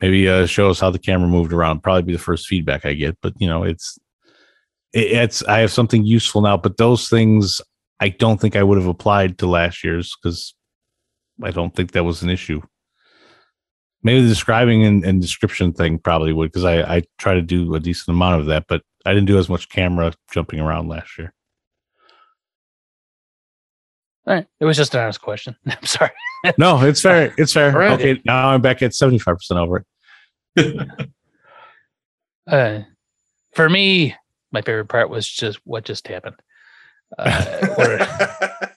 [0.00, 1.84] Maybe uh, show us how the camera moved around.
[1.84, 3.96] Probably be the first feedback I get, but you know, it's
[4.92, 6.56] it, it's I have something useful now.
[6.56, 7.60] But those things,
[8.00, 10.52] I don't think I would have applied to last year's because
[11.44, 12.60] I don't think that was an issue.
[14.02, 17.72] Maybe the describing and, and description thing probably would because I, I try to do
[17.76, 21.18] a decent amount of that, but I didn't do as much camera jumping around last
[21.18, 21.32] year.
[24.26, 24.46] All right.
[24.60, 25.56] It was just an honest question.
[25.66, 26.10] I'm sorry.
[26.58, 27.34] No, it's fair.
[27.38, 27.72] It's fair.
[27.72, 27.92] All right.
[27.92, 29.84] Okay, now I'm back at 75% over
[30.56, 30.88] it.
[32.46, 32.80] Uh,
[33.54, 34.14] for me,
[34.52, 36.36] my favorite part was just what just happened.
[37.18, 38.73] Uh, where-